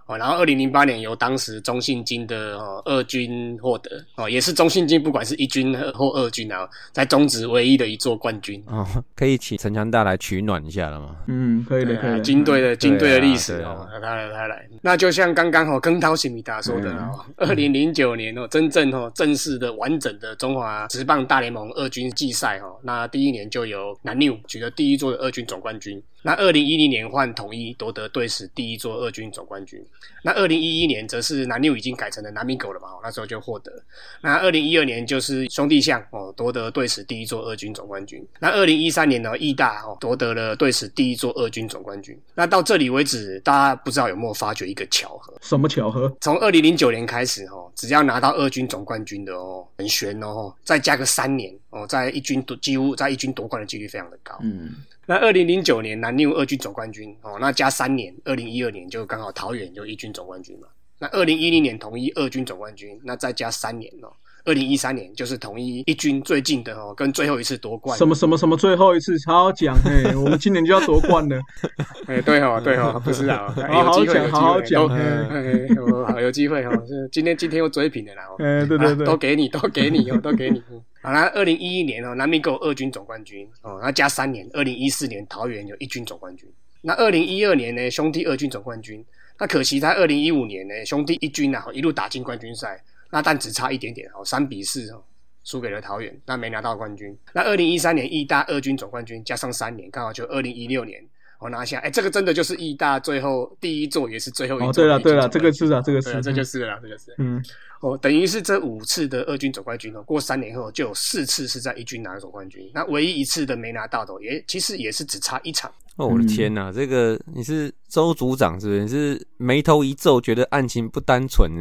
[0.07, 11.15] 哦，然后二零零八年由当时中信金的哦二军获得哦，也是中信金不管是一军或二军啊，在中职唯一的一座冠军哦，可以请陈强大来取暖一下了吗？
[11.27, 12.21] 嗯，可以的，可以。
[12.21, 26.01] 金队的金队的历史哦，他来他来，那就像刚刚哦跟涛西米达说的哦，二零零九年哦，真正哦正式的完整的中华职棒大联盟二军季赛哦，那第一年就由南六取得第一座的二军总冠军。
[26.27, 29.81] 那二零一零年换统一夺得队史第一座二军总冠军。
[30.21, 33.71] 那二零一一年则是南六已经改成了南米狗了嘛，那时候就获得。
[34.19, 38.21] 那二零一二年就是兄弟象哦夺得队史第一座二军总冠军。
[38.41, 42.19] 那二零一三年呢，义大哦夺得了队史第一座二军总冠军。
[42.35, 45.33] 那到这里为止，大家不知道有没有发觉一个巧合？
[45.41, 46.13] 什么巧合？
[46.19, 54.37] 从二零零九年开始哦，只要拿到二军总冠军的哦，很悬哦，再加个三年哦，在一军夺几乎在一军夺冠的几率非常的高。
[54.41, 54.75] 嗯，
[55.09, 60.67] 那二零零九年南宁二军总冠军哦，那加三年，二零一二年就刚好桃园就一军总冠军嘛。
[60.99, 64.11] 那二零一零年统一二军总冠军，那再加三年哦，
[64.47, 67.97] 二零一三年就是统一一军最近的哦，跟最后一次夺冠。
[67.97, 71.37] 什么什么什么最后一次，好好讲哎， 我们今年就要夺冠了。
[72.07, 74.87] 哎，对哦，对哦，不是啊，好好讲，好好讲。
[74.87, 75.67] 哎，
[76.07, 78.23] 好有机会哦，是今天今天又追平的啦。
[78.39, 80.63] 哎，对对对，都给你，都给你哦，都给你。
[81.01, 86.49] 好啦，二零一一年哦，南米狗二军总冠军哦，那加三年，二零一四年桃园有一军总冠军。
[86.83, 89.03] 那二零一二年呢，兄弟二军总冠军。
[89.39, 95.03] 那可惜在二零一五年呢，兄弟一军啊一路打进冠军赛，那但只差一点点哦，三比四哦，
[95.43, 97.17] 输给了桃园，那没拿到冠军。
[97.33, 101.01] 那二零一三年义大二军总冠军加上三年，刚好就二零一六年
[101.39, 101.79] 我拿下。
[101.79, 104.69] 哎，这个真的就是义大最后第一座，也是最后一座。
[104.69, 107.15] 哦，对了对了，这个是啊，这个是，这就是了，这就是。
[107.17, 107.43] 嗯，
[107.81, 115.71] 哦，等于是这五次的二军总冠军哦，过三年后就有四次是在一军拿总冠军，那唯一一次的没拿到的，也其实也是只差一场。
[115.95, 116.71] 哦，我的天哪！
[116.71, 118.81] 这个你是周组长是不是？
[118.81, 121.51] 你是眉头一皱，觉得案情不单纯。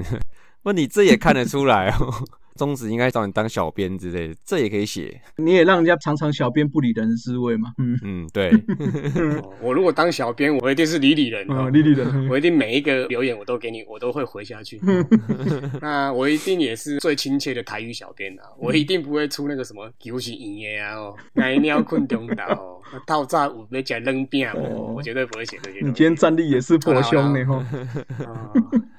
[0.67, 2.25] 不你这也看得出来哦。
[2.57, 5.21] 宗旨应该找你当小编之类的，这也可以写。
[5.37, 7.73] 你也让人家尝尝小编不理人的滋味嘛。
[7.79, 8.51] 嗯嗯，对。
[9.63, 12.29] 我如果当小编，我一定是理理人啊，理理人。
[12.29, 14.81] 我一定每一个留言我都给你，我都会回下去。
[15.81, 25.79] 那我一定也是最亲切的台语小编啊，我一定不会出那个什么游戏营业啊哦，奶尿困中岛哦，套炸有要讲冷饼哦，我绝对不会写这些。
[25.81, 27.65] 你今天战力也是颇凶的哦。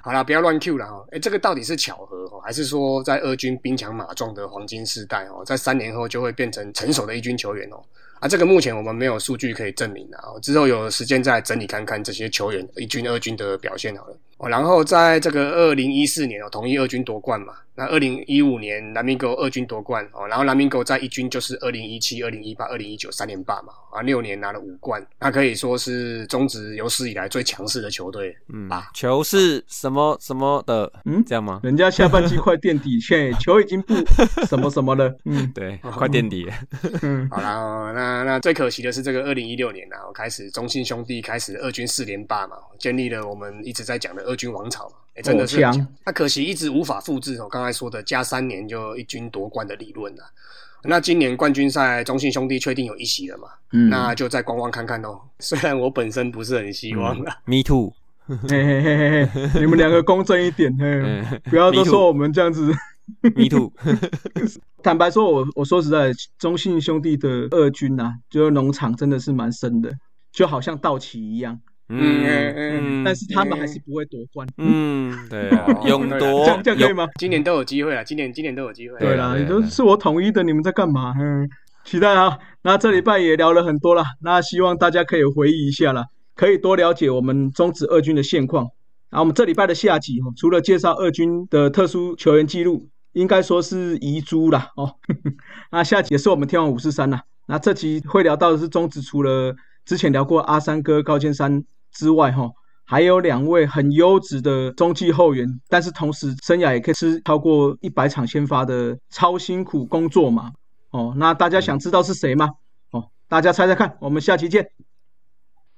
[0.02, 1.06] 好了，不要乱 Q 了哈。
[1.12, 7.80] 哎，这个到底是巧合哦，还是说在二军兵强马壮的黄金时代哦，在三年后就会变成成熟的一军球员哦？
[8.20, 14.18] 啊，这个目前我们没有数据可以证明啊，之后有时间再整理看看这些球员一军、二军的表现好了。
[14.38, 17.54] 哦，然后在这个二零一四年哦，统一二军夺冠嘛。
[17.80, 28.90] 那二零一五年南明狗二军夺冠哦，然后南明狗在一军就是二零一七、二零一八、二零一九三连霸嘛，啊，六年拿了五冠，那可以说是中职有史以来最强势的球队，嗯吧？
[28.96, 30.92] 球是什么什么的？
[31.06, 31.60] 嗯，这样吗？
[31.62, 33.94] 人家下半季快垫底，现在球已经不
[34.50, 35.16] 什么什么了。
[35.26, 36.50] 嗯，对，快垫底。
[37.04, 44.96] 嗯，好了，那那最可惜的是这个二零一六年啊，开始中信兄弟开始二军四连霸嘛，建立了我们一直在讲的二军王朝嘛。
[45.24, 47.50] 真的是强，那可惜一直无法复制我。
[47.50, 50.24] 刚才说的加三年就一军夺冠的理论啊。
[50.84, 53.48] 那今年冠军赛中信兄弟确定有一席了嘛？
[53.72, 55.20] 嗯，那就再观望看看喽。
[55.40, 57.36] 虽然我本身不是很希望啦。
[57.46, 57.92] Me too。
[58.28, 62.72] 嘿嘿嘿嘿你们两个公正一点，嘿，不要都说我们这样子。
[63.22, 63.72] Me too。
[64.84, 69.92] 坦白说，我我说实在，中信兄弟的二军呐，就是农场真的是蛮深的，
[70.32, 71.60] 就好像道奇一样。
[71.90, 74.46] 嗯嗯，但是他们还是不会夺冠。
[74.58, 77.08] 嗯，对啊， 勇夺这样这样可以吗？
[77.18, 79.00] 今年都有机会啊，今年今年都有机会。
[79.00, 81.14] 对啦，你都是我统一的，你们在干嘛？
[81.18, 81.50] 嗯，
[81.86, 82.38] 期待啊。
[82.64, 88.66] 那这礼拜也聊了很多了，那希望大家可以回忆一下了，可以多了解我们中职二军的现况。
[89.10, 94.96] 然后我们这礼拜的下集哦，除了介绍二军的特殊球员记录，应该说是遗珠啦哦。
[95.72, 97.22] 那下集也是我们天王五四三啦。
[97.48, 101.64] 那这集会聊到的是中职，除了之前聊过阿三哥高剑山。
[101.98, 102.50] 之外，哈，
[102.86, 110.52] 还有两位很优质的中继后援，但是同时生涯也可以吃超过一百场先发的超辛苦工作嘛？
[110.92, 112.50] 哦，那大家想知道是谁吗？
[112.92, 114.70] 哦，大家猜猜看，我们下期见。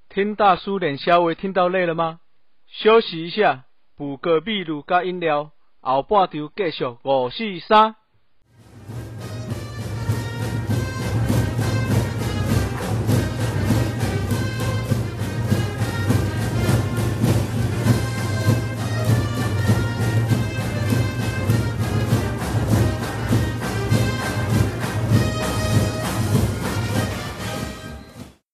[0.10, 2.20] 听大叔脸稍微听到累了吗？
[2.68, 3.66] 休息一下，
[3.96, 5.52] 补个秘鲁加饮料，
[5.82, 7.96] 后半场继续五四三。